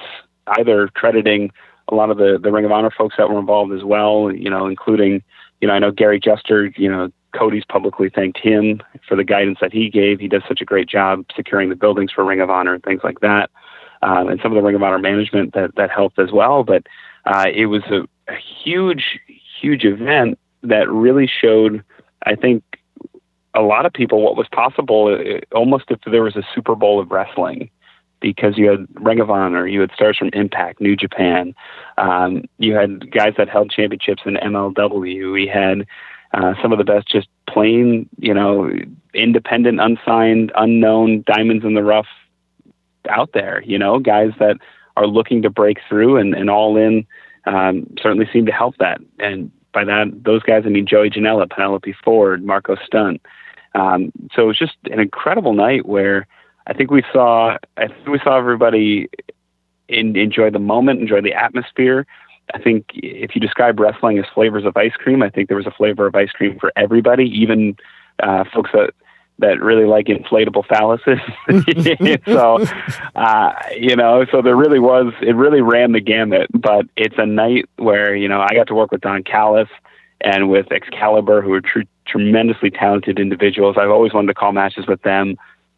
either 0.58 0.88
crediting 0.88 1.50
a 1.88 1.94
lot 1.94 2.10
of 2.10 2.18
the 2.18 2.38
the 2.42 2.50
Ring 2.50 2.64
of 2.64 2.72
Honor 2.72 2.90
folks 2.90 3.16
that 3.18 3.28
were 3.28 3.38
involved 3.38 3.72
as 3.72 3.84
well. 3.84 4.32
You 4.32 4.50
know, 4.50 4.66
including, 4.66 5.22
you 5.60 5.68
know, 5.68 5.74
I 5.74 5.78
know 5.78 5.90
Gary 5.90 6.20
Juster, 6.20 6.66
You 6.76 6.90
know, 6.90 7.10
Cody's 7.32 7.64
publicly 7.64 8.08
thanked 8.08 8.38
him 8.38 8.82
for 9.06 9.16
the 9.16 9.24
guidance 9.24 9.58
that 9.60 9.72
he 9.72 9.90
gave. 9.90 10.20
He 10.20 10.28
does 10.28 10.42
such 10.48 10.60
a 10.60 10.64
great 10.64 10.88
job 10.88 11.24
securing 11.34 11.68
the 11.68 11.76
buildings 11.76 12.12
for 12.12 12.24
Ring 12.24 12.40
of 12.40 12.50
Honor 12.50 12.74
and 12.74 12.82
things 12.82 13.02
like 13.04 13.20
that, 13.20 13.50
um, 14.02 14.28
and 14.28 14.40
some 14.42 14.52
of 14.52 14.56
the 14.56 14.62
Ring 14.62 14.74
of 14.74 14.82
Honor 14.82 14.98
management 14.98 15.54
that 15.54 15.74
that 15.76 15.90
helped 15.90 16.18
as 16.18 16.32
well. 16.32 16.64
But 16.64 16.86
uh, 17.24 17.46
it 17.54 17.66
was 17.66 17.82
a, 17.90 18.06
a 18.28 18.36
huge, 18.64 19.18
huge 19.60 19.84
event 19.84 20.38
that 20.62 20.88
really 20.90 21.26
showed, 21.28 21.84
I 22.24 22.34
think, 22.34 22.62
a 23.54 23.62
lot 23.62 23.86
of 23.86 23.92
people 23.92 24.22
what 24.22 24.36
was 24.36 24.46
possible 24.52 25.14
uh, 25.18 25.40
almost 25.54 25.84
if 25.90 25.98
there 26.10 26.22
was 26.22 26.36
a 26.36 26.42
Super 26.54 26.74
Bowl 26.74 27.00
of 27.00 27.10
wrestling 27.10 27.70
because 28.26 28.58
you 28.58 28.68
had 28.68 28.88
Ring 28.94 29.20
of 29.20 29.30
Honor, 29.30 29.68
you 29.68 29.80
had 29.80 29.92
stars 29.92 30.16
from 30.18 30.30
Impact, 30.32 30.80
New 30.80 30.96
Japan, 30.96 31.54
um, 31.96 32.42
you 32.58 32.74
had 32.74 33.12
guys 33.12 33.34
that 33.38 33.48
held 33.48 33.70
championships 33.70 34.22
in 34.26 34.34
MLW. 34.34 35.32
We 35.32 35.46
had 35.46 35.86
uh, 36.34 36.54
some 36.60 36.72
of 36.72 36.78
the 36.78 36.84
best, 36.84 37.06
just 37.06 37.28
plain, 37.48 38.08
you 38.18 38.34
know, 38.34 38.68
independent, 39.14 39.80
unsigned, 39.80 40.50
unknown 40.56 41.22
diamonds 41.24 41.64
in 41.64 41.74
the 41.74 41.84
rough 41.84 42.08
out 43.08 43.30
there. 43.32 43.62
You 43.64 43.78
know, 43.78 44.00
guys 44.00 44.32
that 44.40 44.56
are 44.96 45.06
looking 45.06 45.42
to 45.42 45.50
break 45.50 45.78
through, 45.88 46.16
and, 46.16 46.34
and 46.34 46.50
all 46.50 46.76
in 46.76 47.06
um, 47.44 47.86
certainly 48.02 48.28
seem 48.32 48.44
to 48.46 48.52
help 48.52 48.76
that. 48.78 49.00
And 49.20 49.52
by 49.72 49.84
that, 49.84 50.24
those 50.24 50.42
guys, 50.42 50.64
I 50.66 50.70
mean 50.70 50.84
Joey 50.84 51.10
Janela, 51.10 51.48
Penelope 51.48 51.94
Ford, 52.04 52.44
Marco 52.44 52.74
Stunt. 52.84 53.24
Um, 53.76 54.10
so 54.34 54.42
it 54.42 54.46
was 54.46 54.58
just 54.58 54.74
an 54.90 54.98
incredible 54.98 55.52
night 55.52 55.86
where 55.86 56.26
I 56.66 56.72
think 56.72 56.90
we 56.90 57.02
saw 57.12 57.56
I 57.76 57.88
think 57.88 58.06
we 58.08 58.20
saw 58.22 58.36
everybody 58.36 59.08
in, 59.88 60.16
enjoy 60.16 60.50
the 60.50 60.58
moment, 60.58 61.00
enjoy 61.00 61.20
the 61.20 61.34
atmosphere. 61.34 62.06
I 62.54 62.58
think 62.58 62.86
if 62.94 63.34
you 63.34 63.40
describe 63.40 63.80
wrestling 63.80 64.18
as 64.18 64.24
flavors 64.34 64.64
of 64.64 64.76
ice 64.76 64.92
cream, 64.92 65.22
I 65.22 65.30
think 65.30 65.48
there 65.48 65.56
was 65.56 65.66
a 65.66 65.72
flavor 65.72 66.06
of 66.06 66.14
ice 66.14 66.30
cream 66.30 66.58
for 66.58 66.72
everybody, 66.76 67.24
even 67.24 67.76
uh, 68.22 68.44
folks 68.52 68.70
that 68.72 68.90
that 69.38 69.60
really 69.60 69.84
like 69.84 70.06
inflatable 70.06 70.64
phalluses. 70.66 71.20
so, 72.26 72.64
uh, 73.14 73.52
you 73.76 73.94
know, 73.94 74.24
so 74.30 74.40
there 74.40 74.56
really 74.56 74.78
was, 74.78 75.12
it 75.20 75.36
really 75.36 75.60
ran 75.60 75.92
the 75.92 76.00
gamut, 76.00 76.48
but 76.54 76.86
it's 76.96 77.16
a 77.18 77.26
night 77.26 77.68
where, 77.76 78.16
you 78.16 78.28
know, 78.28 78.40
I 78.40 78.54
got 78.54 78.66
to 78.68 78.74
work 78.74 78.92
with 78.92 79.02
Don 79.02 79.22
Callis 79.22 79.68
and 80.22 80.48
with 80.48 80.72
Excalibur, 80.72 81.42
who 81.42 81.52
are 81.52 81.60
true 81.60 81.82
tremendously 82.06 82.70
talented 82.70 83.18
individuals. 83.18 83.76
I've 83.78 83.90
always 83.90 84.14
wanted 84.14 84.28
to 84.28 84.34
call 84.34 84.52
matches 84.52 84.86
with 84.86 85.02
them. 85.02 85.36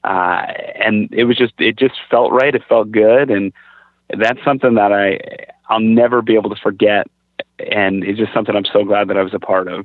Uh, 0.09 0.55
and 0.77 1.13
it 1.13 1.25
was 1.25 1.37
just, 1.37 1.53
it 1.59 1.77
just 1.77 1.95
felt 2.11 2.33
right. 2.33 2.55
It 2.55 2.63
felt 2.67 2.91
good. 2.91 3.31
And 3.31 3.53
that's 4.19 4.43
something 4.43 4.75
that 4.75 4.91
I, 4.91 5.21
I'll 5.69 5.81
never 5.81 6.23
be 6.23 6.35
able 6.35 6.49
to 6.49 6.57
forget. 6.57 7.07
And 7.59 8.03
it's 8.03 8.19
just 8.19 8.33
something 8.33 8.57
I'm 8.57 8.65
so 8.65 8.85
glad 8.85 9.09
that 9.09 9.19
I 9.19 9.23
was 9.23 9.35
a 9.35 9.39
part 9.39 9.69
of. 9.69 9.85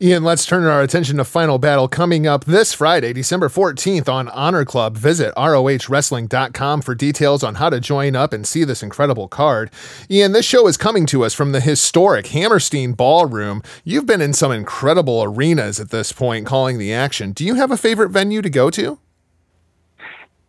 Ian, 0.00 0.22
let's 0.22 0.44
turn 0.44 0.64
our 0.64 0.82
attention 0.82 1.16
to 1.16 1.24
Final 1.24 1.58
Battle 1.58 1.88
coming 1.88 2.26
up 2.26 2.44
this 2.44 2.74
Friday, 2.74 3.12
December 3.14 3.48
14th 3.48 4.08
on 4.08 4.28
Honor 4.28 4.66
Club. 4.66 4.96
Visit 4.96 5.34
ROHWrestling.com 5.34 6.82
for 6.82 6.94
details 6.94 7.42
on 7.42 7.54
how 7.54 7.70
to 7.70 7.80
join 7.80 8.14
up 8.14 8.34
and 8.34 8.46
see 8.46 8.64
this 8.64 8.82
incredible 8.82 9.28
card. 9.28 9.70
Ian, 10.10 10.32
this 10.32 10.44
show 10.44 10.68
is 10.68 10.76
coming 10.76 11.06
to 11.06 11.24
us 11.24 11.32
from 11.32 11.52
the 11.52 11.60
historic 11.60 12.28
Hammerstein 12.28 12.92
Ballroom. 12.92 13.62
You've 13.82 14.06
been 14.06 14.20
in 14.20 14.34
some 14.34 14.52
incredible 14.52 15.22
arenas 15.22 15.80
at 15.80 15.88
this 15.88 16.12
point 16.12 16.46
calling 16.46 16.78
the 16.78 16.92
action. 16.92 17.32
Do 17.32 17.44
you 17.44 17.54
have 17.54 17.72
a 17.72 17.78
favorite 17.78 18.10
venue 18.10 18.42
to 18.42 18.50
go 18.50 18.70
to? 18.70 19.00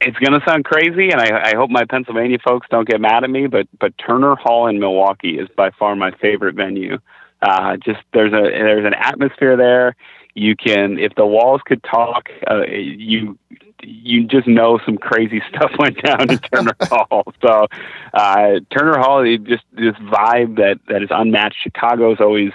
It's 0.01 0.17
going 0.17 0.39
to 0.39 0.45
sound 0.47 0.63
crazy, 0.63 1.09
and 1.09 1.19
I, 1.19 1.51
I 1.51 1.55
hope 1.55 1.69
my 1.69 1.83
Pennsylvania 1.83 2.37
folks 2.43 2.67
don't 2.69 2.87
get 2.87 3.01
mad 3.01 3.23
at 3.23 3.29
me, 3.29 3.47
but, 3.47 3.67
but 3.79 3.93
Turner 3.97 4.35
Hall 4.35 4.67
in 4.67 4.79
Milwaukee 4.79 5.37
is 5.37 5.49
by 5.57 5.71
far 5.71 5.95
my 5.95 6.11
favorite 6.21 6.55
venue. 6.55 6.99
Uh, 7.41 7.77
just 7.77 7.99
there's 8.13 8.33
a 8.33 8.41
there's 8.41 8.85
an 8.85 8.93
atmosphere 8.93 9.55
there. 9.55 9.95
You 10.35 10.55
can 10.55 10.99
if 10.99 11.15
the 11.15 11.25
walls 11.25 11.61
could 11.65 11.81
talk, 11.83 12.29
uh, 12.49 12.63
you 12.67 13.37
you 13.81 14.25
just 14.25 14.47
know 14.47 14.79
some 14.85 14.97
crazy 14.97 15.41
stuff 15.49 15.71
went 15.79 16.01
down 16.03 16.29
in 16.29 16.37
Turner 16.39 16.75
Hall. 16.81 17.23
So 17.41 17.67
uh, 18.13 18.59
Turner 18.77 18.99
Hall, 18.99 19.23
just 19.37 19.63
this 19.73 19.95
vibe 19.95 20.57
that 20.57 20.79
that 20.89 21.01
is 21.01 21.09
unmatched. 21.11 21.57
Chicago 21.63 22.11
is 22.11 22.19
always 22.19 22.51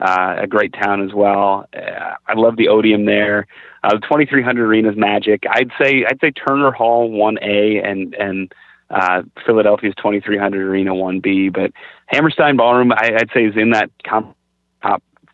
uh, 0.00 0.36
a 0.40 0.46
great 0.46 0.72
town 0.72 1.02
as 1.02 1.12
well. 1.14 1.68
Uh, 1.74 2.14
I 2.26 2.34
love 2.34 2.56
the 2.56 2.68
Odeum 2.68 3.06
there. 3.06 3.46
Uh, 3.82 3.94
the 3.94 4.00
2300 4.00 4.66
Arena 4.66 4.90
is 4.90 4.96
magic. 4.96 5.44
I'd 5.50 5.70
say 5.80 6.04
I'd 6.08 6.20
say 6.20 6.30
Turner 6.30 6.72
Hall 6.72 7.10
1A 7.10 7.86
and 7.86 8.14
and 8.14 8.52
uh, 8.90 9.22
Philadelphia's 9.46 9.94
2300 9.96 10.68
Arena 10.68 10.92
1B. 10.92 11.52
But 11.52 11.72
Hammerstein 12.06 12.56
Ballroom, 12.56 12.92
I, 12.92 13.10
would 13.12 13.30
say, 13.32 13.46
is 13.46 13.56
in 13.56 13.70
that 13.70 13.90
top 14.04 14.36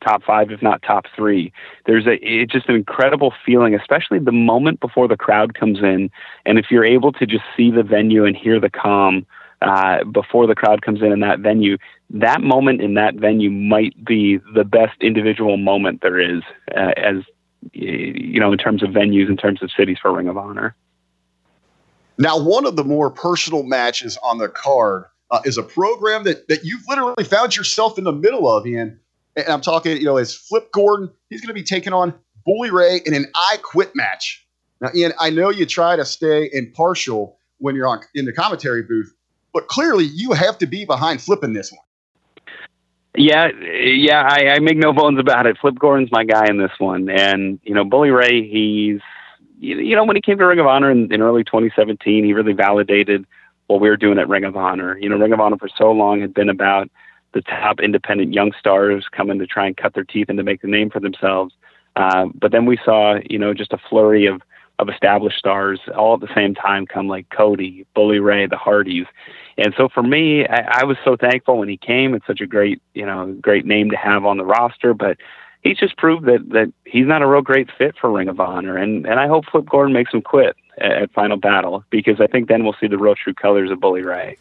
top 0.00 0.22
five, 0.22 0.50
if 0.50 0.62
not 0.62 0.82
top 0.82 1.06
three. 1.14 1.52
There's 1.86 2.06
a 2.06 2.14
it's 2.22 2.52
just 2.52 2.68
an 2.68 2.74
incredible 2.74 3.32
feeling, 3.44 3.74
especially 3.74 4.18
the 4.18 4.32
moment 4.32 4.80
before 4.80 5.08
the 5.08 5.16
crowd 5.16 5.54
comes 5.54 5.78
in, 5.78 6.10
and 6.46 6.58
if 6.58 6.66
you're 6.70 6.84
able 6.84 7.12
to 7.12 7.26
just 7.26 7.44
see 7.56 7.70
the 7.70 7.82
venue 7.82 8.24
and 8.24 8.36
hear 8.36 8.60
the 8.60 8.70
calm 8.70 9.26
uh, 9.62 10.04
before 10.04 10.46
the 10.46 10.54
crowd 10.54 10.82
comes 10.82 11.02
in 11.02 11.12
in 11.12 11.20
that 11.20 11.40
venue, 11.40 11.76
that 12.10 12.40
moment 12.40 12.80
in 12.80 12.94
that 12.94 13.14
venue 13.14 13.50
might 13.50 14.04
be 14.04 14.40
the 14.54 14.64
best 14.64 15.00
individual 15.00 15.56
moment 15.56 16.00
there 16.02 16.18
is, 16.18 16.42
uh, 16.76 16.92
as 16.96 17.16
you 17.72 18.40
know, 18.40 18.52
in 18.52 18.58
terms 18.58 18.82
of 18.82 18.90
venues, 18.90 19.28
in 19.28 19.36
terms 19.36 19.62
of 19.62 19.70
cities 19.76 19.98
for 20.00 20.12
Ring 20.12 20.28
of 20.28 20.36
Honor. 20.36 20.74
Now, 22.18 22.38
one 22.38 22.66
of 22.66 22.76
the 22.76 22.84
more 22.84 23.10
personal 23.10 23.62
matches 23.62 24.18
on 24.22 24.38
the 24.38 24.48
card 24.48 25.04
uh, 25.30 25.40
is 25.44 25.56
a 25.56 25.62
program 25.62 26.24
that 26.24 26.48
that 26.48 26.64
you've 26.64 26.82
literally 26.88 27.24
found 27.24 27.56
yourself 27.56 27.96
in 27.96 28.04
the 28.04 28.12
middle 28.12 28.50
of, 28.50 28.66
Ian. 28.66 28.98
And 29.36 29.46
I'm 29.46 29.60
talking, 29.60 29.96
you 29.96 30.04
know, 30.04 30.16
as 30.16 30.34
Flip 30.34 30.70
Gordon. 30.72 31.10
He's 31.28 31.40
going 31.40 31.48
to 31.48 31.54
be 31.54 31.62
taking 31.62 31.92
on 31.92 32.12
Bully 32.44 32.70
Ray 32.70 33.00
in 33.06 33.14
an 33.14 33.26
I 33.34 33.58
Quit 33.62 33.94
match. 33.94 34.46
Now, 34.80 34.88
Ian, 34.94 35.12
I 35.20 35.30
know 35.30 35.50
you 35.50 35.66
try 35.66 35.94
to 35.94 36.04
stay 36.04 36.50
impartial 36.52 37.38
when 37.58 37.76
you're 37.76 37.86
on 37.86 38.00
in 38.14 38.24
the 38.24 38.32
commentary 38.32 38.82
booth, 38.82 39.14
but 39.52 39.68
clearly 39.68 40.04
you 40.04 40.32
have 40.32 40.58
to 40.58 40.66
be 40.66 40.84
behind 40.84 41.22
flipping 41.22 41.52
this 41.52 41.70
one. 41.70 41.84
Yeah, 43.16 43.48
yeah, 43.48 44.22
I, 44.22 44.50
I 44.50 44.58
make 44.60 44.76
no 44.76 44.92
bones 44.92 45.18
about 45.18 45.46
it. 45.46 45.58
Flip 45.60 45.76
Gordon's 45.76 46.12
my 46.12 46.24
guy 46.24 46.46
in 46.48 46.58
this 46.58 46.70
one, 46.78 47.08
and 47.08 47.58
you 47.64 47.74
know, 47.74 47.84
Bully 47.84 48.10
Ray, 48.10 48.48
he's 48.48 49.00
you 49.60 49.94
know, 49.94 50.04
when 50.04 50.16
he 50.16 50.22
came 50.22 50.38
to 50.38 50.46
Ring 50.46 50.58
of 50.58 50.66
Honor 50.66 50.90
in, 50.90 51.12
in 51.12 51.20
early 51.20 51.44
2017, 51.44 52.24
he 52.24 52.32
really 52.32 52.54
validated 52.54 53.26
what 53.66 53.80
we 53.80 53.90
were 53.90 53.96
doing 53.96 54.18
at 54.18 54.28
Ring 54.28 54.44
of 54.44 54.56
Honor. 54.56 54.96
You 54.98 55.10
know, 55.10 55.18
Ring 55.18 55.34
of 55.34 55.40
Honor 55.40 55.58
for 55.58 55.68
so 55.76 55.90
long 55.92 56.20
had 56.20 56.32
been 56.32 56.48
about 56.48 56.88
the 57.34 57.42
top 57.42 57.78
independent 57.80 58.32
young 58.32 58.52
stars 58.58 59.06
coming 59.12 59.38
to 59.38 59.46
try 59.46 59.66
and 59.66 59.76
cut 59.76 59.92
their 59.94 60.04
teeth 60.04 60.28
and 60.28 60.38
to 60.38 60.42
make 60.44 60.64
a 60.64 60.66
name 60.66 60.88
for 60.88 60.98
themselves. 60.98 61.54
Uh, 61.94 62.26
but 62.34 62.52
then 62.52 62.64
we 62.64 62.78
saw, 62.84 63.16
you 63.28 63.38
know, 63.38 63.52
just 63.52 63.72
a 63.72 63.78
flurry 63.88 64.26
of 64.26 64.40
of 64.80 64.88
established 64.88 65.36
stars 65.36 65.78
all 65.94 66.14
at 66.14 66.20
the 66.20 66.34
same 66.34 66.54
time 66.54 66.86
come 66.86 67.06
like 67.06 67.28
Cody, 67.28 67.86
Bully 67.94 68.18
Ray, 68.18 68.46
the 68.46 68.56
Hardys. 68.56 69.04
And 69.60 69.74
so 69.76 69.88
for 69.88 70.02
me, 70.02 70.46
I, 70.46 70.80
I 70.80 70.84
was 70.84 70.96
so 71.04 71.16
thankful 71.16 71.58
when 71.58 71.68
he 71.68 71.76
came. 71.76 72.14
It's 72.14 72.26
such 72.26 72.40
a 72.40 72.46
great, 72.46 72.80
you 72.94 73.04
know, 73.04 73.36
great 73.40 73.66
name 73.66 73.90
to 73.90 73.96
have 73.96 74.24
on 74.24 74.38
the 74.38 74.44
roster. 74.44 74.94
But 74.94 75.18
he's 75.62 75.78
just 75.78 75.96
proved 75.98 76.24
that 76.26 76.48
that 76.50 76.72
he's 76.86 77.06
not 77.06 77.22
a 77.22 77.26
real 77.26 77.42
great 77.42 77.68
fit 77.76 77.94
for 78.00 78.10
Ring 78.10 78.28
of 78.28 78.40
Honor. 78.40 78.76
And 78.76 79.06
and 79.06 79.20
I 79.20 79.28
hope 79.28 79.44
Flip 79.46 79.66
Gordon 79.68 79.92
makes 79.92 80.12
him 80.12 80.22
quit 80.22 80.56
at, 80.78 80.92
at 80.92 81.12
Final 81.12 81.36
Battle 81.36 81.84
because 81.90 82.20
I 82.20 82.26
think 82.26 82.48
then 82.48 82.64
we'll 82.64 82.76
see 82.80 82.86
the 82.86 82.98
real 82.98 83.14
true 83.14 83.34
colors 83.34 83.70
of 83.70 83.80
Bully 83.80 84.02
Ray. 84.02 84.36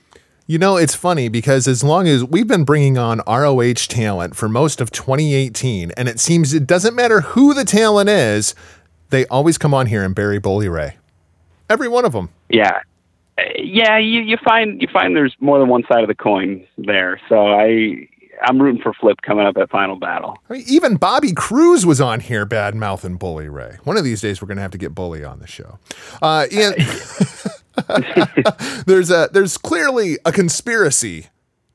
You 0.48 0.58
know, 0.58 0.78
it's 0.78 0.96
funny 0.96 1.30
because 1.30 1.68
as 1.68 1.84
long 1.84 2.08
as 2.08 2.24
we've 2.24 2.48
been 2.48 2.64
bringing 2.64 2.98
on 2.98 3.22
ROH 3.28 3.86
talent 3.88 4.36
for 4.36 4.50
most 4.50 4.82
of 4.82 4.90
2018, 4.90 5.92
and 5.92 6.10
it 6.10 6.20
seems 6.20 6.56
it 6.56 6.66
doesn't 6.66 6.96
matter 6.96 7.22
who 7.22 7.54
the 7.54 7.64
talent 7.64 8.10
is, 8.10 8.56
they 9.12 9.28
always 9.28 9.60
come 9.60 9.76
on 9.76 9.86
here 9.86 10.04
and 10.04 10.16
bury 10.16 10.40
Bully 10.40 10.68
Ray. 10.68 10.98
Every 11.70 11.88
one 11.88 12.04
of 12.04 12.14
them. 12.14 12.30
Yeah. 12.50 12.80
Yeah, 13.58 13.98
you, 13.98 14.22
you 14.22 14.38
find 14.44 14.82
you 14.82 14.88
find 14.92 15.16
there's 15.16 15.36
more 15.40 15.60
than 15.60 15.70
one 15.70 15.84
side 15.92 16.02
of 16.02 16.08
the 16.08 16.16
coin 16.16 16.66
there. 16.78 17.20
So 17.30 17.48
I 17.48 18.08
I'm 18.42 18.62
rooting 18.62 18.82
for 18.82 18.94
Flip 18.94 19.22
coming 19.22 19.46
up 19.46 19.58
at 19.58 19.70
Final 19.70 19.98
Battle. 19.98 20.38
I 20.50 20.54
mean, 20.54 20.64
even 20.68 20.96
Bobby 20.96 21.34
Cruz 21.34 21.86
was 21.86 22.00
on 22.00 22.22
here, 22.22 22.46
bad 22.46 22.76
mouth 22.76 23.04
and 23.04 23.20
Bully 23.20 23.50
Ray. 23.50 23.78
One 23.84 23.98
of 23.98 24.04
these 24.04 24.22
days, 24.22 24.42
we're 24.42 24.48
going 24.48 24.58
to 24.58 24.62
have 24.62 24.72
to 24.72 24.78
get 24.78 24.96
Bully 24.96 25.24
on 25.24 25.40
the 25.40 25.48
show. 25.48 25.80
Uh, 26.22 26.46
Ian, 26.52 26.74
there's 28.86 29.12
a 29.12 29.30
there's 29.32 29.58
clearly 29.58 30.18
a 30.26 30.32
conspiracy 30.32 31.28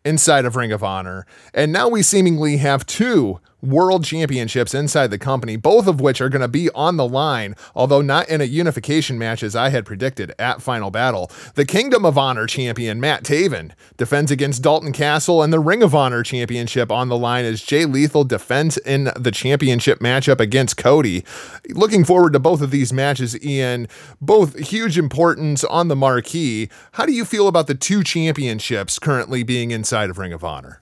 inside 0.05 0.45
of 0.45 0.57
Ring 0.57 0.73
of 0.73 0.83
Honor, 0.83 1.27
and 1.53 1.73
now 1.73 1.89
we 1.89 2.03
seemingly 2.03 2.59
have 2.59 2.87
two 2.87 3.41
world 3.65 4.05
championships 4.05 4.75
inside 4.75 5.11
the 5.11 5.19
company, 5.19 5.57
both 5.57 5.87
of 5.87 6.01
which 6.01 6.21
are 6.21 6.29
going 6.29 6.43
to 6.43 6.49
be 6.49 6.71
on 6.71 6.97
the 6.97 7.09
line, 7.09 7.57
although 7.75 8.01
not 8.01 8.29
in 8.29 8.41
a 8.41 8.45
unification 8.45 9.19
match 9.19 9.43
as 9.43 9.57
I 9.57 9.71
had 9.71 9.87
predicted 9.87 10.35
at 10.39 10.63
Final 10.63 10.91
Battle. 10.91 11.31
The 11.55 11.65
Kingdom 11.65 12.05
of 12.05 12.19
Honor 12.19 12.47
champion 12.47 13.01
Matt 13.01 13.25
Taven 13.25 13.73
defends 13.97 14.31
against 14.31 14.63
Dalton 14.63 14.93
Castle, 14.93 15.43
and 15.43 15.53
the 15.53 15.61
Ring 15.61 15.83
of 15.83 15.95
Honor 15.95 16.23
championship 16.23 16.91
on 16.91 17.09
the 17.09 17.17
line 17.17 17.45
as 17.45 17.63
Jay 17.63 17.85
Lethal 17.85 18.25
defends 18.25 18.77
in 18.79 19.11
the 19.17 19.31
championship 19.31 20.01
matchup 20.01 20.41
against 20.41 20.77
Cody. 20.77 21.25
Looking 21.71 22.05
forward 22.05 22.33
to 22.35 22.39
both 22.39 22.61
of 22.61 22.71
these 22.71 22.93
matches, 22.93 23.43
Ian. 23.45 23.89
Both 24.21 24.59
huge 24.59 24.99
importance 24.99 25.65
on 25.65 25.89
the 25.89 25.97
marquee. 25.97 26.69
How 26.93 27.07
do 27.07 27.13
you 27.13 27.25
feel 27.25 27.49
about 27.49 27.67
the 27.67 27.75
two 27.75 28.03
championships 28.03 28.99
currently 28.99 29.43
being 29.43 29.71
inside 29.71 30.11
of 30.11 30.19
Ring 30.19 30.33
of 30.33 30.45
Honor? 30.45 30.81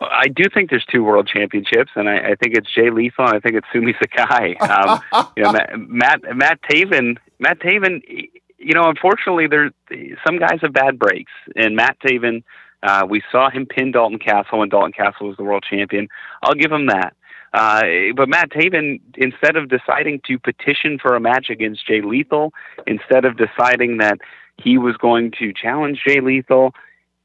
I 0.00 0.28
do 0.28 0.44
think 0.52 0.70
there's 0.70 0.84
two 0.84 1.04
world 1.04 1.28
championships, 1.28 1.90
and 1.94 2.08
I, 2.08 2.30
I 2.30 2.34
think 2.34 2.56
it's 2.56 2.72
Jay 2.72 2.90
Lethal 2.90 3.26
and 3.26 3.34
I 3.34 3.40
think 3.40 3.56
it's 3.56 3.66
Sumie 3.74 3.94
Sakai. 3.98 4.56
Um, 4.56 5.00
you 5.36 5.42
know, 5.42 5.52
Matt, 5.52 5.78
Matt 5.78 6.36
Matt 6.36 6.62
Taven. 6.62 7.18
Matt 7.38 7.60
Taven. 7.60 8.02
You 8.58 8.74
know, 8.74 8.84
unfortunately, 8.88 9.46
there 9.46 9.70
some 10.26 10.38
guys 10.38 10.60
have 10.62 10.72
bad 10.72 10.98
breaks, 10.98 11.32
and 11.56 11.76
Matt 11.76 11.98
Taven. 12.00 12.42
Uh, 12.82 13.06
we 13.08 13.22
saw 13.30 13.50
him 13.50 13.66
pin 13.66 13.92
Dalton 13.92 14.18
Castle 14.18 14.60
when 14.60 14.70
Dalton 14.70 14.92
Castle 14.92 15.28
was 15.28 15.36
the 15.36 15.44
world 15.44 15.64
champion. 15.68 16.08
I'll 16.42 16.54
give 16.54 16.72
him 16.72 16.86
that. 16.86 17.14
Uh, 17.52 17.82
but 18.16 18.28
Matt 18.28 18.50
Taven, 18.50 19.00
instead 19.16 19.56
of 19.56 19.68
deciding 19.68 20.20
to 20.26 20.38
petition 20.38 20.98
for 20.98 21.14
a 21.14 21.20
match 21.20 21.50
against 21.50 21.86
Jay 21.86 22.00
Lethal, 22.00 22.52
instead 22.86 23.24
of 23.24 23.36
deciding 23.36 23.98
that 23.98 24.18
he 24.56 24.78
was 24.78 24.96
going 24.96 25.32
to 25.38 25.52
challenge 25.52 26.00
Jay 26.06 26.20
Lethal, 26.20 26.74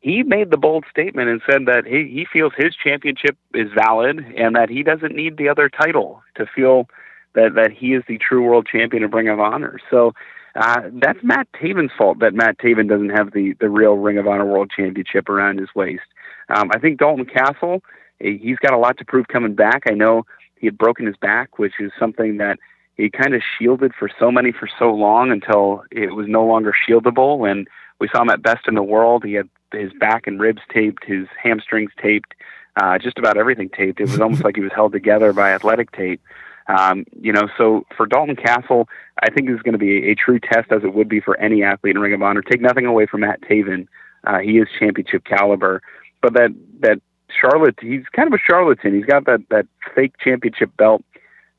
he 0.05 0.21
made 0.21 0.51
the 0.51 0.57
bold 0.57 0.85
statement 0.87 1.29
and 1.29 1.41
said 1.49 1.65
that 1.65 1.87
he, 1.87 2.07
he 2.13 2.27
feels 2.31 2.53
his 2.55 2.75
championship 2.75 3.35
is 3.55 3.71
valid 3.73 4.19
and 4.37 4.55
that 4.55 4.69
he 4.69 4.83
doesn't 4.83 5.15
need 5.15 5.35
the 5.35 5.49
other 5.49 5.67
title 5.67 6.21
to 6.35 6.45
feel 6.45 6.87
that, 7.33 7.55
that 7.55 7.71
he 7.71 7.95
is 7.95 8.03
the 8.07 8.19
true 8.19 8.43
world 8.43 8.67
champion 8.71 9.03
of 9.03 9.11
Ring 9.13 9.29
of 9.29 9.39
Honor. 9.39 9.79
So 9.89 10.13
uh, 10.55 10.81
that's 10.93 11.17
Matt 11.23 11.47
Taven's 11.53 11.91
fault 11.97 12.19
that 12.19 12.35
Matt 12.35 12.59
Taven 12.59 12.87
doesn't 12.87 13.09
have 13.09 13.33
the, 13.33 13.55
the 13.59 13.67
real 13.67 13.95
Ring 13.95 14.19
of 14.19 14.27
Honor 14.27 14.45
World 14.45 14.69
Championship 14.69 15.27
around 15.27 15.57
his 15.59 15.69
waist. 15.73 16.05
Um, 16.49 16.69
I 16.71 16.77
think 16.77 16.99
Dalton 16.99 17.25
Castle, 17.25 17.81
he's 18.19 18.59
got 18.59 18.73
a 18.73 18.77
lot 18.77 18.99
to 18.99 19.05
prove 19.05 19.27
coming 19.29 19.55
back. 19.55 19.85
I 19.89 19.95
know 19.95 20.27
he 20.59 20.67
had 20.67 20.77
broken 20.77 21.07
his 21.07 21.17
back, 21.17 21.57
which 21.57 21.73
is 21.79 21.91
something 21.97 22.37
that 22.37 22.59
he 22.95 23.09
kind 23.09 23.33
of 23.33 23.41
shielded 23.57 23.93
for 23.97 24.07
so 24.19 24.31
many 24.31 24.51
for 24.51 24.69
so 24.77 24.93
long 24.93 25.31
until 25.31 25.83
it 25.89 26.13
was 26.13 26.27
no 26.27 26.45
longer 26.45 26.75
shieldable. 26.87 27.49
And 27.49 27.67
we 27.99 28.07
saw 28.07 28.21
him 28.21 28.29
at 28.29 28.43
Best 28.43 28.67
in 28.67 28.75
the 28.75 28.83
World. 28.83 29.23
He 29.23 29.33
had 29.33 29.49
his 29.71 29.91
back 29.99 30.27
and 30.27 30.39
ribs 30.39 30.61
taped, 30.73 31.03
his 31.05 31.27
hamstrings 31.41 31.91
taped, 32.01 32.33
uh, 32.75 32.97
just 32.97 33.17
about 33.17 33.37
everything 33.37 33.69
taped. 33.69 33.99
It 33.99 34.09
was 34.09 34.19
almost 34.19 34.43
like 34.43 34.55
he 34.55 34.61
was 34.61 34.71
held 34.73 34.91
together 34.91 35.33
by 35.33 35.51
athletic 35.51 35.91
tape. 35.91 36.21
Um, 36.67 37.05
you 37.21 37.31
know, 37.31 37.47
so 37.57 37.85
for 37.95 38.05
Dalton 38.05 38.35
Castle, 38.35 38.89
I 39.21 39.29
think 39.29 39.47
this 39.47 39.55
is 39.55 39.61
going 39.61 39.73
to 39.73 39.79
be 39.79 40.09
a, 40.09 40.15
true 40.15 40.39
test, 40.39 40.71
as 40.71 40.83
it 40.83 40.93
would 40.93 41.07
be 41.07 41.19
for 41.19 41.37
any 41.39 41.63
athlete 41.63 41.95
in 41.95 42.01
Ring 42.01 42.13
of 42.13 42.23
Honor. 42.23 42.41
Take 42.41 42.61
nothing 42.61 42.85
away 42.85 43.05
from 43.05 43.21
Matt 43.21 43.41
Taven; 43.41 43.87
uh, 44.25 44.39
he 44.39 44.57
is 44.57 44.67
championship 44.79 45.25
caliber, 45.25 45.83
but 46.21 46.33
that 46.33 46.49
that 46.79 47.01
Charlotte, 47.39 47.77
he's 47.81 48.03
kind 48.15 48.27
of 48.27 48.33
a 48.33 48.41
charlatan. 48.43 48.95
He's 48.95 49.05
got 49.05 49.25
that 49.25 49.41
that 49.49 49.67
fake 49.93 50.13
championship 50.23 50.75
belt 50.77 51.03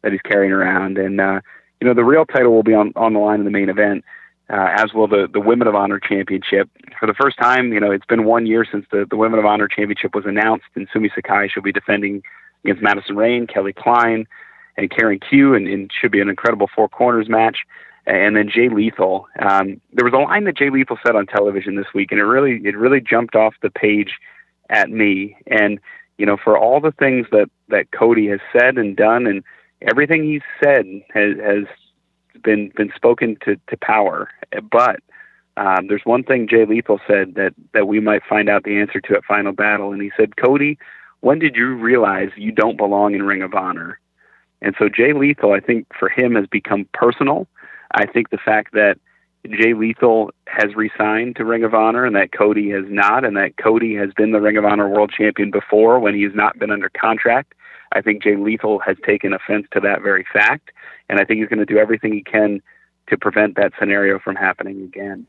that 0.03 0.13
he's 0.13 0.23
carrying 0.23 0.53
around, 0.53 0.99
and 0.99 1.21
uh, 1.21 1.41
you 1.81 1.87
know 1.87 1.95
the 1.95 2.05
real 2.05 2.25
title 2.25 2.53
will 2.53 2.63
be 2.63 2.75
on 2.75 2.93
on 2.97 3.13
the 3.13 3.21
line 3.21 3.39
in 3.39 3.45
the 3.45 3.51
main 3.51 3.69
event 3.69 4.05
uh, 4.49 4.69
as 4.77 4.93
will 4.95 5.09
the, 5.09 5.29
the 5.33 5.41
Women 5.41 5.67
of 5.67 5.75
Honor 5.75 5.99
Championship. 5.99 6.71
For 7.01 7.07
the 7.07 7.15
first 7.15 7.37
time, 7.39 7.73
you 7.73 7.81
know, 7.81 7.91
it's 7.91 8.07
been 8.07 8.25
one 8.25 8.47
year 8.47 8.65
since 8.71 8.87
the, 8.93 9.07
the 9.09 9.17
Women 9.17 9.39
of 9.39 9.45
Honor 9.45 9.69
Championship 9.69 10.15
was 10.15 10.25
announced, 10.25 10.67
and 10.75 10.89
Sumie 10.91 11.11
Sakai 11.15 11.49
should 11.49 11.65
be 11.65 11.73
defending 11.73 12.23
against 12.65 12.83
Madison 12.83 13.17
Rayne, 13.17 13.47
Kelly 13.47 13.73
Klein, 13.73 14.27
and 14.77 14.91
Karen 14.91 15.19
Q, 15.19 15.55
and, 15.55 15.67
and 15.67 15.91
should 15.93 16.13
be 16.13 16.21
an 16.21 16.29
incredible 16.29 16.69
four 16.75 16.89
corners 16.89 17.29
match. 17.29 17.59
And 18.07 18.37
then 18.37 18.49
Jay 18.49 18.69
Lethal. 18.69 19.27
Um, 19.41 19.81
there 19.93 20.05
was 20.05 20.15
a 20.15 20.19
line 20.19 20.45
that 20.45 20.57
Jay 20.57 20.71
Lethal 20.71 20.97
said 21.05 21.17
on 21.17 21.27
television 21.27 21.75
this 21.75 21.93
week, 21.93 22.13
and 22.13 22.21
it 22.21 22.25
really 22.25 22.61
it 22.65 22.77
really 22.77 23.01
jumped 23.01 23.35
off 23.35 23.55
the 23.63 23.71
page 23.71 24.13
at 24.71 24.91
me. 24.91 25.37
And 25.49 25.81
you 26.17 26.25
know, 26.25 26.37
for 26.37 26.57
all 26.57 26.81
the 26.81 26.93
things 26.93 27.27
that 27.33 27.51
that 27.69 27.91
Cody 27.91 28.29
has 28.29 28.39
said 28.53 28.79
and 28.79 28.97
done, 28.97 29.27
and 29.27 29.43
everything 29.83 30.23
he's 30.23 30.43
said 30.63 30.87
has 31.13 31.37
has 31.43 31.65
been 32.43 32.73
been 32.77 32.93
spoken 32.95 33.37
to 33.45 33.57
to 33.69 33.77
power. 33.77 34.29
But 34.71 35.01
um, 35.57 35.87
there's 35.89 36.05
one 36.05 36.23
thing 36.23 36.49
Jay 36.49 36.65
Lethal 36.65 37.01
said 37.07 37.35
that 37.35 37.55
that 37.73 37.89
we 37.89 38.01
might 38.01 38.23
find 38.29 38.49
out 38.49 38.65
the 38.65 38.79
answer 38.79 39.01
to 39.01 39.17
at 39.17 39.25
Final 39.25 39.53
Battle, 39.53 39.93
and 39.93 40.03
he 40.03 40.11
said, 40.17 40.37
Cody, 40.37 40.79
when 41.21 41.39
did 41.39 41.57
you 41.57 41.75
realize 41.75 42.31
you 42.37 42.53
don't 42.53 42.77
belong 42.77 43.15
in 43.15 43.23
Ring 43.23 43.43
of 43.43 43.55
Honor? 43.55 43.99
And 44.63 44.75
so 44.79 44.89
Jay 44.89 45.13
Lethal, 45.13 45.53
I 45.53 45.61
think 45.61 45.87
for 45.99 46.09
him 46.09 46.35
has 46.35 46.47
become 46.47 46.89
personal. 46.93 47.47
I 47.93 48.07
think 48.07 48.31
the 48.31 48.39
fact 48.39 48.73
that 48.73 48.99
Jay 49.51 49.75
Lethal 49.75 50.31
has 50.47 50.75
resigned 50.75 51.37
to 51.37 51.45
Ring 51.45 51.65
of 51.65 51.75
Honor 51.75 52.05
and 52.05 52.17
that 52.17 52.33
Cody 52.33 52.71
has 52.71 52.85
not, 52.89 53.25
and 53.25 53.37
that 53.37 53.57
Cody 53.57 53.95
has 53.95 54.11
been 54.17 54.33
the 54.33 54.41
Ring 54.41 54.57
of 54.57 54.65
Honor 54.65 54.89
World 54.89 55.13
Champion 55.17 55.51
before 55.51 55.99
when 55.99 56.15
he 56.15 56.23
has 56.23 56.35
not 56.35 56.59
been 56.59 56.71
under 56.71 56.89
contract. 56.89 57.55
I 57.97 58.03
think 58.03 58.23
Jay 58.23 58.37
Lethal 58.37 58.79
has 58.81 58.99
taken 59.07 59.33
offense 59.33 59.67
to 59.73 59.81
that 59.81 60.03
very 60.03 60.27
fact, 60.31 60.71
and 61.09 61.19
I 61.19 61.25
think 61.25 61.41
he's 61.41 61.49
going 61.49 61.61
to 61.61 61.65
do 61.65 61.79
everything 61.79 62.13
he 62.13 62.23
can 62.23 62.61
to 63.09 63.17
prevent 63.17 63.57
that 63.57 63.73
scenario 63.79 64.19
from 64.19 64.37
happening 64.37 64.83
again. 64.83 65.27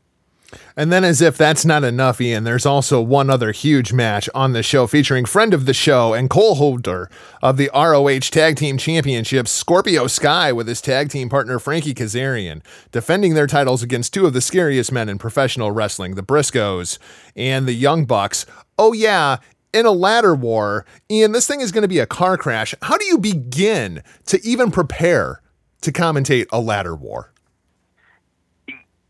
And 0.76 0.92
then, 0.92 1.04
as 1.04 1.20
if 1.20 1.36
that's 1.36 1.64
not 1.64 1.84
enough, 1.84 2.20
Ian, 2.20 2.44
there's 2.44 2.64
also 2.64 3.00
one 3.00 3.28
other 3.28 3.52
huge 3.52 3.92
match 3.92 4.30
on 4.34 4.52
the 4.52 4.62
show 4.62 4.86
featuring 4.86 5.24
friend 5.24 5.52
of 5.52 5.66
the 5.66 5.74
show 5.74 6.14
and 6.14 6.30
co 6.30 6.54
holder 6.54 7.10
of 7.42 7.56
the 7.56 7.70
ROH 7.74 8.30
Tag 8.30 8.56
Team 8.56 8.78
Championships, 8.78 9.50
Scorpio 9.50 10.06
Sky, 10.06 10.52
with 10.52 10.66
his 10.66 10.80
tag 10.80 11.10
team 11.10 11.28
partner 11.28 11.58
Frankie 11.58 11.94
Kazarian, 11.94 12.62
defending 12.92 13.34
their 13.34 13.46
titles 13.46 13.82
against 13.82 14.14
two 14.14 14.26
of 14.26 14.32
the 14.32 14.40
scariest 14.40 14.90
men 14.90 15.08
in 15.08 15.18
professional 15.18 15.70
wrestling, 15.70 16.14
the 16.14 16.22
Briscoes 16.22 16.98
and 17.36 17.66
the 17.66 17.74
Young 17.74 18.06
Bucks. 18.06 18.46
Oh, 18.78 18.92
yeah, 18.92 19.38
in 19.72 19.86
a 19.86 19.90
ladder 19.90 20.34
war. 20.34 20.86
Ian, 21.10 21.32
this 21.32 21.46
thing 21.46 21.60
is 21.60 21.72
going 21.72 21.82
to 21.82 21.88
be 21.88 21.98
a 21.98 22.06
car 22.06 22.36
crash. 22.36 22.74
How 22.82 22.96
do 22.96 23.04
you 23.04 23.18
begin 23.18 24.02
to 24.26 24.40
even 24.44 24.70
prepare 24.70 25.42
to 25.82 25.92
commentate 25.92 26.46
a 26.50 26.60
ladder 26.60 26.94
war? 26.94 27.32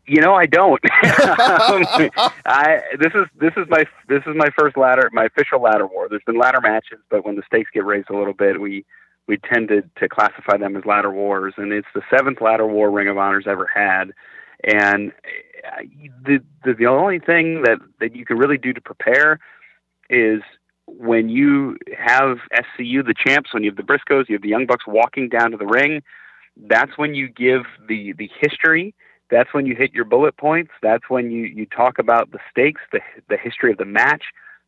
You 0.05 0.21
know, 0.21 0.33
I 0.33 0.47
don't. 0.47 0.79
I 0.93 2.81
this 2.99 3.13
is 3.13 3.27
this 3.39 3.53
is 3.57 3.67
my 3.69 3.83
this 4.07 4.23
is 4.25 4.35
my 4.35 4.49
first 4.57 4.75
ladder, 4.75 5.07
my 5.13 5.25
official 5.25 5.61
ladder 5.61 5.85
war. 5.85 6.07
There's 6.09 6.23
been 6.25 6.39
ladder 6.39 6.61
matches, 6.61 6.97
but 7.11 7.23
when 7.23 7.35
the 7.35 7.43
stakes 7.45 7.69
get 7.71 7.85
raised 7.85 8.09
a 8.09 8.17
little 8.17 8.33
bit, 8.33 8.59
we 8.59 8.85
we 9.27 9.37
tend 9.37 9.67
to, 9.67 9.83
to 9.97 10.09
classify 10.09 10.57
them 10.57 10.75
as 10.75 10.83
ladder 10.85 11.11
wars, 11.11 11.53
and 11.57 11.71
it's 11.71 11.87
the 11.93 12.01
seventh 12.09 12.41
ladder 12.41 12.65
war 12.65 12.89
Ring 12.89 13.07
of 13.07 13.19
Honor's 13.19 13.45
ever 13.47 13.69
had. 13.71 14.05
And 14.63 15.11
uh, 15.63 15.83
the 16.25 16.39
the, 16.65 16.73
the 16.73 16.87
only 16.87 17.19
thing 17.19 17.61
that 17.61 17.77
that 17.99 18.15
you 18.15 18.25
can 18.25 18.37
really 18.37 18.57
do 18.57 18.73
to 18.73 18.81
prepare 18.81 19.39
is 20.09 20.41
when 20.87 21.29
you 21.29 21.77
have 21.97 22.39
SCU, 22.53 23.05
the 23.05 23.13
champs, 23.13 23.53
when 23.53 23.63
you 23.63 23.69
have 23.69 23.77
the 23.77 23.83
Briscoes, 23.83 24.27
you 24.27 24.35
have 24.35 24.41
the 24.41 24.49
Young 24.49 24.65
Bucks 24.65 24.85
walking 24.87 25.29
down 25.29 25.51
to 25.51 25.57
the 25.57 25.67
ring. 25.67 26.01
That's 26.57 26.97
when 26.97 27.13
you 27.13 27.27
give 27.29 27.63
the 27.87 28.13
the 28.13 28.29
history 28.39 28.93
that's 29.29 29.53
when 29.53 29.65
you 29.65 29.75
hit 29.75 29.93
your 29.93 30.05
bullet 30.05 30.37
points. 30.37 30.71
That's 30.81 31.09
when 31.09 31.31
you, 31.31 31.43
you 31.43 31.65
talk 31.65 31.99
about 31.99 32.31
the 32.31 32.39
stakes, 32.51 32.81
the, 32.91 32.99
the 33.29 33.37
history 33.37 33.71
of 33.71 33.77
the 33.77 33.85
match, 33.85 34.23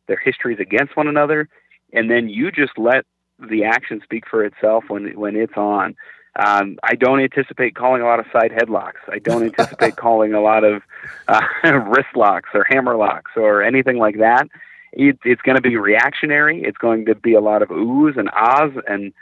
their 0.06 0.16
histories 0.16 0.58
against 0.60 0.96
one 0.96 1.08
another, 1.08 1.48
and 1.92 2.10
then 2.10 2.28
you 2.28 2.50
just 2.50 2.78
let 2.78 3.04
the 3.38 3.64
action 3.64 4.00
speak 4.02 4.24
for 4.28 4.44
itself 4.44 4.84
when 4.88 5.18
when 5.18 5.36
it's 5.36 5.56
on. 5.56 5.96
Um, 6.34 6.78
I 6.82 6.94
don't 6.94 7.20
anticipate 7.20 7.74
calling 7.74 8.00
a 8.00 8.06
lot 8.06 8.18
of 8.18 8.26
side 8.32 8.52
headlocks. 8.52 9.02
I 9.08 9.18
don't 9.18 9.42
anticipate 9.42 9.96
calling 9.96 10.32
a 10.32 10.40
lot 10.40 10.64
of 10.64 10.82
uh, 11.28 11.40
wrist 11.64 12.14
locks 12.14 12.50
or 12.54 12.64
hammer 12.64 12.96
locks 12.96 13.32
or 13.36 13.62
anything 13.62 13.98
like 13.98 14.18
that. 14.18 14.48
It, 14.92 15.18
it's 15.24 15.42
going 15.42 15.56
to 15.56 15.62
be 15.62 15.76
reactionary. 15.76 16.62
It's 16.62 16.76
going 16.76 17.06
to 17.06 17.14
be 17.14 17.34
a 17.34 17.40
lot 17.40 17.62
of 17.62 17.70
oohs 17.70 18.18
and 18.18 18.28
ahs 18.30 18.72
and 18.86 19.12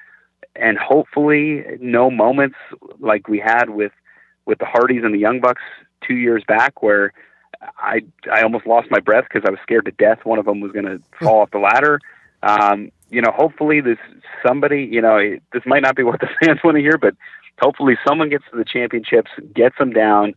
and 0.57 0.79
hopefully 0.79 1.65
no 1.81 2.11
moments 2.11 2.57
like 2.99 3.29
we 3.29 3.39
had 3.39 3.71
with 3.71 3.93
with 4.47 4.59
the 4.59 4.65
Hardys 4.65 5.05
and 5.05 5.15
the 5.15 5.19
Young 5.19 5.41
Bucks 5.41 5.63
two 6.07 6.17
years 6.17 6.43
back, 6.47 6.83
where 6.83 7.13
I 7.79 8.01
I 8.33 8.43
almost 8.43 8.67
lost 8.67 8.91
my 8.91 9.01
breath 9.01 9.25
because 9.33 9.47
I 9.47 9.51
was 9.51 9.61
scared 9.63 9.85
to 9.85 9.93
death. 9.93 10.25
One 10.25 10.39
of 10.39 10.45
them 10.45 10.61
was 10.61 10.73
going 10.73 10.87
to 10.87 11.01
fall 11.21 11.41
off 11.41 11.51
the 11.51 11.59
ladder. 11.59 12.01
Um, 12.43 12.91
you 13.11 13.21
know, 13.21 13.33
hopefully 13.33 13.81
this 13.81 13.99
somebody, 14.47 14.89
you 14.91 15.03
know, 15.03 15.17
it, 15.17 15.43
this 15.53 15.63
might 15.67 15.83
not 15.83 15.97
be 15.97 16.03
what 16.03 16.21
the 16.21 16.29
fans 16.45 16.61
want 16.65 16.77
to 16.77 16.81
hear, 16.81 16.99
but 16.99 17.15
hopefully 17.61 17.97
someone 18.07 18.31
gets 18.31 18.45
to 18.51 18.57
the 18.57 18.65
championships, 18.65 19.31
gets 19.55 19.77
them 19.79 19.93
down, 19.93 20.35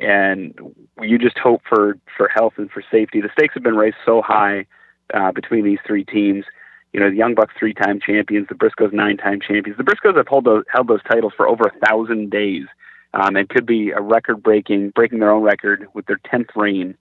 and 0.00 0.54
you 1.00 1.18
just 1.18 1.38
hope 1.38 1.62
for 1.68 1.98
for 2.16 2.28
health 2.28 2.54
and 2.56 2.70
for 2.70 2.82
safety. 2.90 3.20
The 3.20 3.30
stakes 3.32 3.54
have 3.54 3.62
been 3.62 3.76
raised 3.76 3.96
so 4.04 4.22
high 4.22 4.66
uh, 5.14 5.32
between 5.32 5.64
these 5.64 5.78
three 5.86 6.04
teams. 6.04 6.44
You 6.92 7.00
know, 7.00 7.10
the 7.10 7.16
Young 7.16 7.34
Bucks 7.34 7.52
three-time 7.58 8.00
champions, 8.00 8.48
the 8.48 8.54
Briscoes 8.54 8.92
nine-time 8.92 9.40
champions. 9.46 9.76
The 9.76 9.84
Briscoes 9.84 10.16
have 10.16 10.28
held 10.28 10.44
those, 10.44 10.64
held 10.72 10.88
those 10.88 11.02
titles 11.02 11.32
for 11.36 11.46
over 11.46 11.64
a 11.64 11.86
thousand 11.86 12.30
days 12.30 12.64
um, 13.12 13.36
and 13.36 13.48
could 13.48 13.66
be 13.66 13.90
a 13.90 14.00
record 14.00 14.42
breaking, 14.42 14.90
breaking 14.90 15.18
their 15.18 15.30
own 15.30 15.42
record 15.42 15.86
with 15.94 16.06
their 16.06 16.20
10th 16.32 16.56
reign 16.56 16.96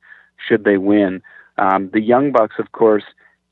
should 0.47 0.63
they 0.63 0.77
win. 0.77 1.21
Um, 1.57 1.89
the 1.93 2.01
Young 2.01 2.31
Bucks, 2.31 2.55
of 2.59 2.71
course, 2.73 3.03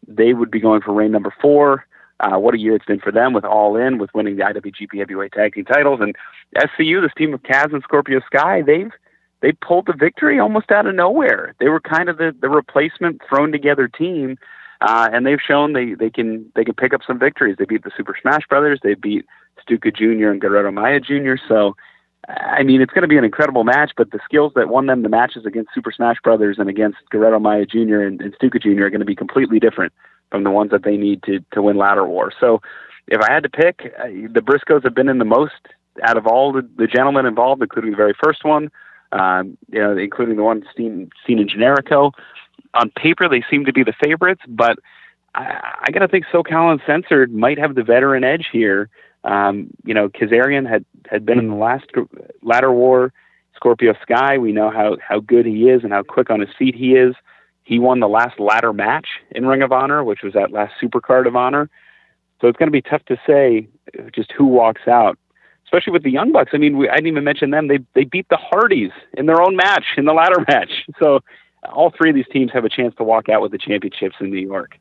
they 0.08 0.34
would 0.34 0.52
be 0.52 0.60
going 0.60 0.82
for 0.82 0.94
reign 0.94 1.12
number 1.12 1.34
four. 1.42 1.86
Uh, 2.20 2.38
what 2.38 2.54
a 2.54 2.60
year 2.60 2.76
it's 2.76 2.86
been 2.86 3.00
for 3.00 3.12
them 3.12 3.34
with 3.34 3.46
All 3.46 3.76
In, 3.76 3.98
with 3.98 4.14
winning 4.14 4.36
the 4.36 4.44
IWGP 4.44 4.98
Heavyweight 4.98 5.32
Tag 5.32 5.54
Team 5.54 5.66
titles. 5.66 6.00
And 6.02 6.16
SCU, 6.58 7.02
this 7.02 7.12
team 7.18 7.34
of 7.34 7.44
Kaz 7.44 7.74
and 7.74 7.84
Scorpio 7.84 8.20
Sky, 8.26 8.62
they've 8.62 8.92
they 9.44 9.52
pulled 9.52 9.88
the 9.88 9.94
victory 9.94 10.40
almost 10.40 10.72
out 10.72 10.88
of 10.88 10.96
nowhere. 10.96 11.54
They 11.60 11.68
were 11.68 11.82
kind 11.82 12.08
of 12.08 12.18
the, 12.18 12.34
the 12.40 12.48
replacement 12.48 13.22
thrown 13.28 13.52
together 13.52 13.90
team, 13.90 14.38
uh, 14.80 15.10
and 15.12 15.26
they've 15.26 15.38
shown 15.46 15.74
they, 15.74 15.96
they 15.96 16.10
can 16.10 16.50
they 16.56 16.64
can 16.64 16.74
pick 16.74 16.94
up 16.94 17.02
some 17.06 17.20
victories. 17.20 17.58
They 17.60 17.66
beat 17.66 17.84
the 17.84 17.92
Super 17.96 18.16
Smash 18.20 18.48
Brothers. 18.48 18.80
They 18.82 18.94
beat 18.94 19.26
Stuka 19.62 19.92
Jr. 19.92 20.30
and 20.30 20.40
Guerrero 20.40 20.72
Maya 20.72 21.02
Jr. 21.02 21.36
So 21.46 21.76
I 22.30 22.64
mean, 22.64 22.82
it's 22.82 22.94
going 22.94 23.02
to 23.02 23.10
be 23.10 23.18
an 23.18 23.26
incredible 23.26 23.66
match, 23.66 23.92
but 23.98 24.12
the 24.12 24.20
skills 24.24 24.54
that 24.56 24.70
won 24.70 24.86
them 24.86 25.04
the 25.04 25.10
matches 25.10 25.46
against 25.46 25.72
Super 25.76 25.92
Smash 25.92 26.18
Brothers 26.24 26.56
and 26.58 26.70
against 26.70 27.00
Guerrero 27.12 27.38
Maya 27.38 27.66
Jr. 27.66 28.00
and, 28.00 28.22
and 28.22 28.34
Stuka 28.36 28.60
Jr. 28.60 28.84
are 28.84 28.90
going 28.90 29.02
to 29.02 29.06
be 29.06 29.16
completely 29.16 29.60
different 29.60 29.92
from 30.32 30.46
the 30.46 30.52
ones 30.52 30.72
that 30.72 30.84
they 30.84 30.96
need 30.96 31.22
to 31.24 31.42
to 31.52 31.62
win 31.62 31.76
Ladder 31.76 32.06
War. 32.06 32.32
So, 32.40 32.62
if 33.10 33.20
I 33.20 33.30
had 33.30 33.44
to 33.44 33.50
pick, 33.50 33.94
the 34.34 34.40
Briscoes 34.40 34.86
have 34.86 34.96
been 34.96 35.10
in 35.10 35.18
the 35.18 35.26
most 35.26 35.68
out 36.02 36.16
of 36.16 36.26
all 36.26 36.54
the, 36.54 36.68
the 36.78 36.88
gentlemen 36.88 37.26
involved, 37.26 37.62
including 37.62 37.92
the 37.92 37.98
very 37.98 38.14
first 38.24 38.46
one, 38.46 38.72
um, 39.13 39.58
you 39.71 39.80
know, 39.80 39.95
including 39.95 40.36
the 40.36 40.43
one 40.43 40.63
seen 40.76 41.10
Steen 41.23 41.39
and 41.39 41.49
Generico. 41.49 42.12
On 42.73 42.89
paper, 42.89 43.30
they 43.30 43.43
seem 43.49 43.65
to 43.65 43.73
be 43.73 43.84
the 43.84 43.93
favorites, 44.04 44.41
but 44.47 44.80
I, 45.36 45.78
I 45.88 45.91
got 45.91 45.99
to 45.99 46.08
think 46.08 46.26
SoCal 46.34 46.71
Uncensored 46.71 47.32
might 47.34 47.60
have 47.60 47.76
the 47.76 47.84
veteran 47.84 48.23
edge 48.23 48.47
here. 48.52 48.89
Um, 49.23 49.69
you 49.86 49.93
know, 49.93 50.10
Kazarian 50.10 50.67
had, 50.67 50.84
had 51.10 51.26
been 51.26 51.39
in 51.39 51.49
the 51.49 51.56
last 51.56 51.86
ladder 52.41 52.71
war. 52.71 53.13
Scorpio 53.56 53.93
Sky, 54.02 54.38
we 54.39 54.52
know 54.52 54.71
how, 54.71 54.97
how 55.08 55.19
good 55.19 55.45
he 55.45 55.69
is 55.69 55.84
and 55.84 55.93
how 55.93 56.04
quick 56.04 56.30
on 56.30 56.39
his 56.41 56.49
feet 56.58 56.76
he 56.76 56.95
is. 56.95 57.15
He 57.63 57.80
won 57.80 57.99
the 57.99 58.10
last 58.10 58.39
ladder 58.39 58.73
match 58.73 59.08
in 59.32 59.45
Ring 59.45 59.62
of 59.62 59.71
Honor, 59.71 60.04
which 60.04 60.23
was 60.23 60.34
that 60.34 60.52
last 60.52 60.73
Supercard 60.82 61.28
of 61.28 61.36
Honor. 61.36 61.69
So 62.41 62.47
it's 62.47 62.58
going 62.58 62.67
to 62.67 62.71
be 62.71 62.82
tough 62.82 63.06
to 63.06 63.17
say 63.26 63.69
just 64.12 64.32
who 64.32 64.45
walks 64.45 64.88
out, 64.88 65.17
especially 65.74 65.94
with 65.94 66.04
the 66.04 66.12
Young 66.12 66.32
Bucks. 66.32 66.52
I 66.54 66.58
mean, 66.58 66.78
we, 66.78 66.88
I 66.88 66.96
didn't 66.96 67.08
even 67.08 67.24
mention 67.24 67.50
them. 67.50 67.68
They 67.68 67.80
they 67.96 68.04
beat 68.04 68.28
the 68.30 68.38
Hardys 68.38 68.92
in 69.14 69.26
their 69.26 69.42
own 69.42 69.56
match 69.56 69.86
in 69.98 70.06
the 70.06 70.14
ladder 70.14 70.46
match. 70.48 70.72
So 71.00 71.20
all 71.72 71.92
three 71.98 72.12
of 72.12 72.16
these 72.16 72.28
teams 72.32 72.52
have 72.54 72.66
a 72.66 72.70
chance 72.70 72.94
to 72.98 73.04
walk 73.04 73.30
out 73.30 73.42
with 73.42 73.52
the 73.52 73.58
championships 73.58 74.16
in 74.20 74.30
New 74.30 74.40
York. 74.40 74.78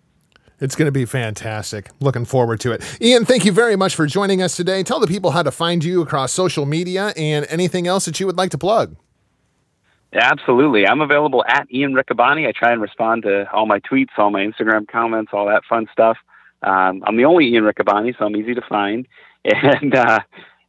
It's 0.61 0.77
going 0.77 0.87
to 0.87 0.93
be 0.93 1.07
fantastic. 1.07 1.91
Looking 2.01 2.25
forward 2.25 2.61
to 2.61 2.73
it. 2.73 2.99
Ian, 3.01 3.25
thank 3.25 3.45
you 3.45 3.51
very 3.51 3.75
much 3.75 3.97
for 3.97 4.07
joining 4.07 4.43
us 4.43 4.57
today. 4.57 4.85
Tell 4.85 5.01
the 5.01 5.09
people 5.09 5.33
how 5.33 5.43
to 5.43 5.51
find 5.51 5.83
you 5.83 6.03
across 6.03 6.33
social 6.33 6.67
media 6.67 7.13
and 7.17 7.47
anything 7.49 7.89
else 7.89 8.05
that 8.05 8.21
you 8.21 8.27
would 8.27 8.37
like 8.37 8.51
to 8.51 8.59
plug. 8.59 8.95
Absolutely. 10.13 10.87
I'm 10.87 11.01
available 11.01 11.43
at 11.49 11.67
Ian 11.73 11.95
Riccaboni. 11.95 12.47
I 12.47 12.53
try 12.53 12.71
and 12.71 12.81
respond 12.81 13.23
to 13.23 13.51
all 13.51 13.67
my 13.67 13.81
tweets, 13.81 14.11
all 14.19 14.31
my 14.31 14.41
Instagram 14.41 14.87
comments, 14.87 15.33
all 15.33 15.47
that 15.47 15.63
fun 15.69 15.89
stuff. 15.91 16.19
Um, 16.63 17.03
I'm 17.07 17.17
the 17.17 17.25
only 17.25 17.47
Ian 17.49 17.65
Riccaboni, 17.65 18.17
so 18.17 18.27
I'm 18.27 18.37
easy 18.37 18.55
to 18.55 18.63
find. 18.69 19.09
And 19.45 19.93
uh, 19.97 20.21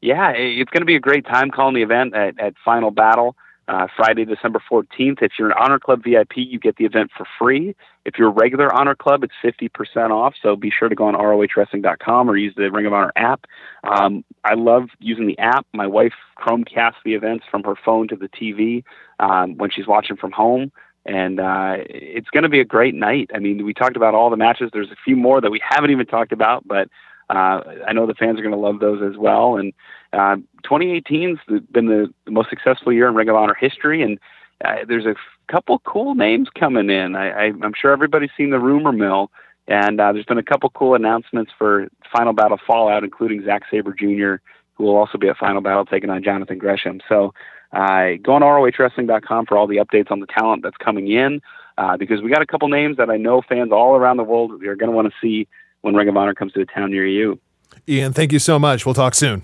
yeah, 0.04 0.32
it's 0.36 0.70
going 0.70 0.82
to 0.82 0.86
be 0.86 0.98
a 0.98 1.00
great 1.00 1.26
time 1.26 1.50
calling 1.50 1.76
the 1.76 1.82
event 1.82 2.14
at, 2.14 2.38
at 2.38 2.56
Final 2.64 2.92
Battle 2.92 3.38
uh, 3.70 3.88
Friday, 3.96 4.26
December 4.26 4.62
14th. 4.70 5.22
If 5.22 5.32
you're 5.40 5.48
an 5.48 5.56
Honor 5.58 5.80
Club 5.80 6.04
VIP, 6.04 6.36
you 6.36 6.60
get 6.60 6.76
the 6.76 6.84
event 6.84 7.12
for 7.16 7.26
free. 7.40 7.74
If 8.04 8.16
you're 8.18 8.28
a 8.28 8.32
regular 8.32 8.74
Honor 8.74 8.96
Club, 8.96 9.24
it's 9.24 9.34
50% 9.42 10.12
off. 10.12 10.34
So 10.42 10.58
be 10.58 10.70
sure 10.70 10.90
to 10.90 10.96
go 10.96 11.06
on 11.06 11.14
ROHWrestling.com 11.14 12.30
or 12.30 12.36
use 12.36 12.54
the 12.58 12.70
Ring 12.70 12.86
of 12.86 12.92
Honor 12.92 13.14
app. 13.16 13.46
Um, 13.86 14.26
I 14.44 14.56
love 14.56 14.90
using 15.00 15.26
the 15.26 15.40
app. 15.40 15.66
My 15.74 15.88
wife 15.88 16.14
Chromecasts 16.38 16.96
the 17.06 17.14
events 17.14 17.46
from 17.50 17.64
her 17.64 17.76
phone 17.86 18.10
to 18.10 18.18
the 18.18 18.28
TV 18.28 18.84
um, 19.22 19.56
when 19.56 19.72
she's 19.72 19.88
watching 19.88 20.18
from 20.18 20.34
home. 20.34 20.74
And 21.06 21.40
uh, 21.40 21.76
it's 21.78 22.30
going 22.30 22.44
to 22.44 22.50
be 22.50 22.60
a 22.60 22.66
great 22.66 22.94
night. 22.94 23.32
I 23.34 23.40
mean, 23.40 23.64
we 23.66 23.74
talked 23.74 23.96
about 23.96 24.16
all 24.16 24.30
the 24.30 24.38
matches. 24.38 24.70
There's 24.74 24.92
a 24.92 24.98
few 25.06 25.16
more 25.16 25.40
that 25.40 25.52
we 25.52 25.62
haven't 25.66 25.92
even 25.92 26.06
talked 26.06 26.34
about, 26.34 26.68
but 26.68 26.90
uh, 27.30 27.62
I 27.88 27.94
know 27.94 28.06
the 28.06 28.14
fans 28.14 28.40
are 28.40 28.44
going 28.44 28.54
to 28.54 28.60
love 28.60 28.80
those 28.80 29.02
as 29.02 29.18
well. 29.18 29.58
And 29.58 29.74
uh, 30.12 30.38
2018's 30.66 31.40
been 31.72 31.88
the, 31.88 32.14
most 32.30 32.50
successful 32.50 32.94
year 32.94 33.08
in 33.08 33.16
Ring 33.16 33.30
of 33.30 33.36
Honor 33.36 33.56
history, 33.60 34.02
and 34.02 34.20
uh, 34.64 34.86
there's 34.88 35.06
a 35.06 35.16
couple 35.52 35.80
cool 35.80 36.16
names 36.16 36.50
coming 36.58 36.90
in. 36.90 37.16
I, 37.16 37.48
I'm 37.48 37.74
sure 37.80 37.92
everybody's 37.92 38.30
seen 38.38 38.50
the 38.50 38.60
rumor 38.60 38.92
mill, 38.92 39.32
and 39.68 40.00
uh, 40.00 40.12
there's 40.14 40.26
been 40.26 40.38
a 40.38 40.44
couple 40.44 40.70
cool 40.72 40.96
announcements 40.96 41.52
for 41.58 41.88
Final 42.12 42.34
Battle 42.34 42.60
Fallout, 42.66 43.04
including 43.04 43.44
Zack 43.46 43.64
Sabre 43.72 43.94
Jr., 43.94 44.42
who 44.76 44.86
will 44.86 44.96
also 44.96 45.18
be 45.18 45.28
at 45.28 45.38
Final 45.38 45.62
Battle 45.62 45.86
taking 45.86 46.10
on 46.10 46.24
Jonathan 46.24 46.58
Gresham. 46.58 47.00
So 47.08 47.34
uh, 47.72 48.14
go 48.22 48.34
on 48.34 48.42
ROHWrestling.com 48.42 49.46
for 49.46 49.58
all 49.58 49.68
the 49.68 49.78
updates 49.78 50.12
on 50.12 50.20
the 50.20 50.28
talent 50.28 50.64
that's 50.64 50.78
coming 50.78 51.12
in, 51.12 51.42
uh, 51.78 51.98
because 51.98 52.22
we 52.22 52.30
got 52.30 52.42
a 52.42 52.46
couple 52.46 52.68
names 52.68 52.98
that 52.98 53.10
I 53.10 53.18
know 53.18 53.42
fans 53.42 53.72
all 53.72 53.96
around 53.96 54.18
the 54.18 54.24
world 54.24 54.52
are 54.64 54.76
going 54.76 54.92
to 54.92 54.96
want 54.96 55.08
to 55.08 55.14
see 55.22 55.48
when 55.84 55.94
Ring 55.94 56.08
of 56.10 56.18
Honor 56.18 56.34
comes 56.34 56.54
to 56.54 56.62
a 56.62 56.66
town 56.66 56.90
near 56.92 57.06
you. 57.06 57.40
Ian, 57.88 58.14
thank 58.14 58.32
you 58.32 58.40
so 58.40 58.58
much. 58.58 58.86
We'll 58.86 58.96
talk 58.96 59.14
soon. 59.14 59.44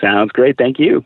Sounds 0.00 0.30
great. 0.32 0.56
Thank 0.56 0.78
you. 0.78 1.04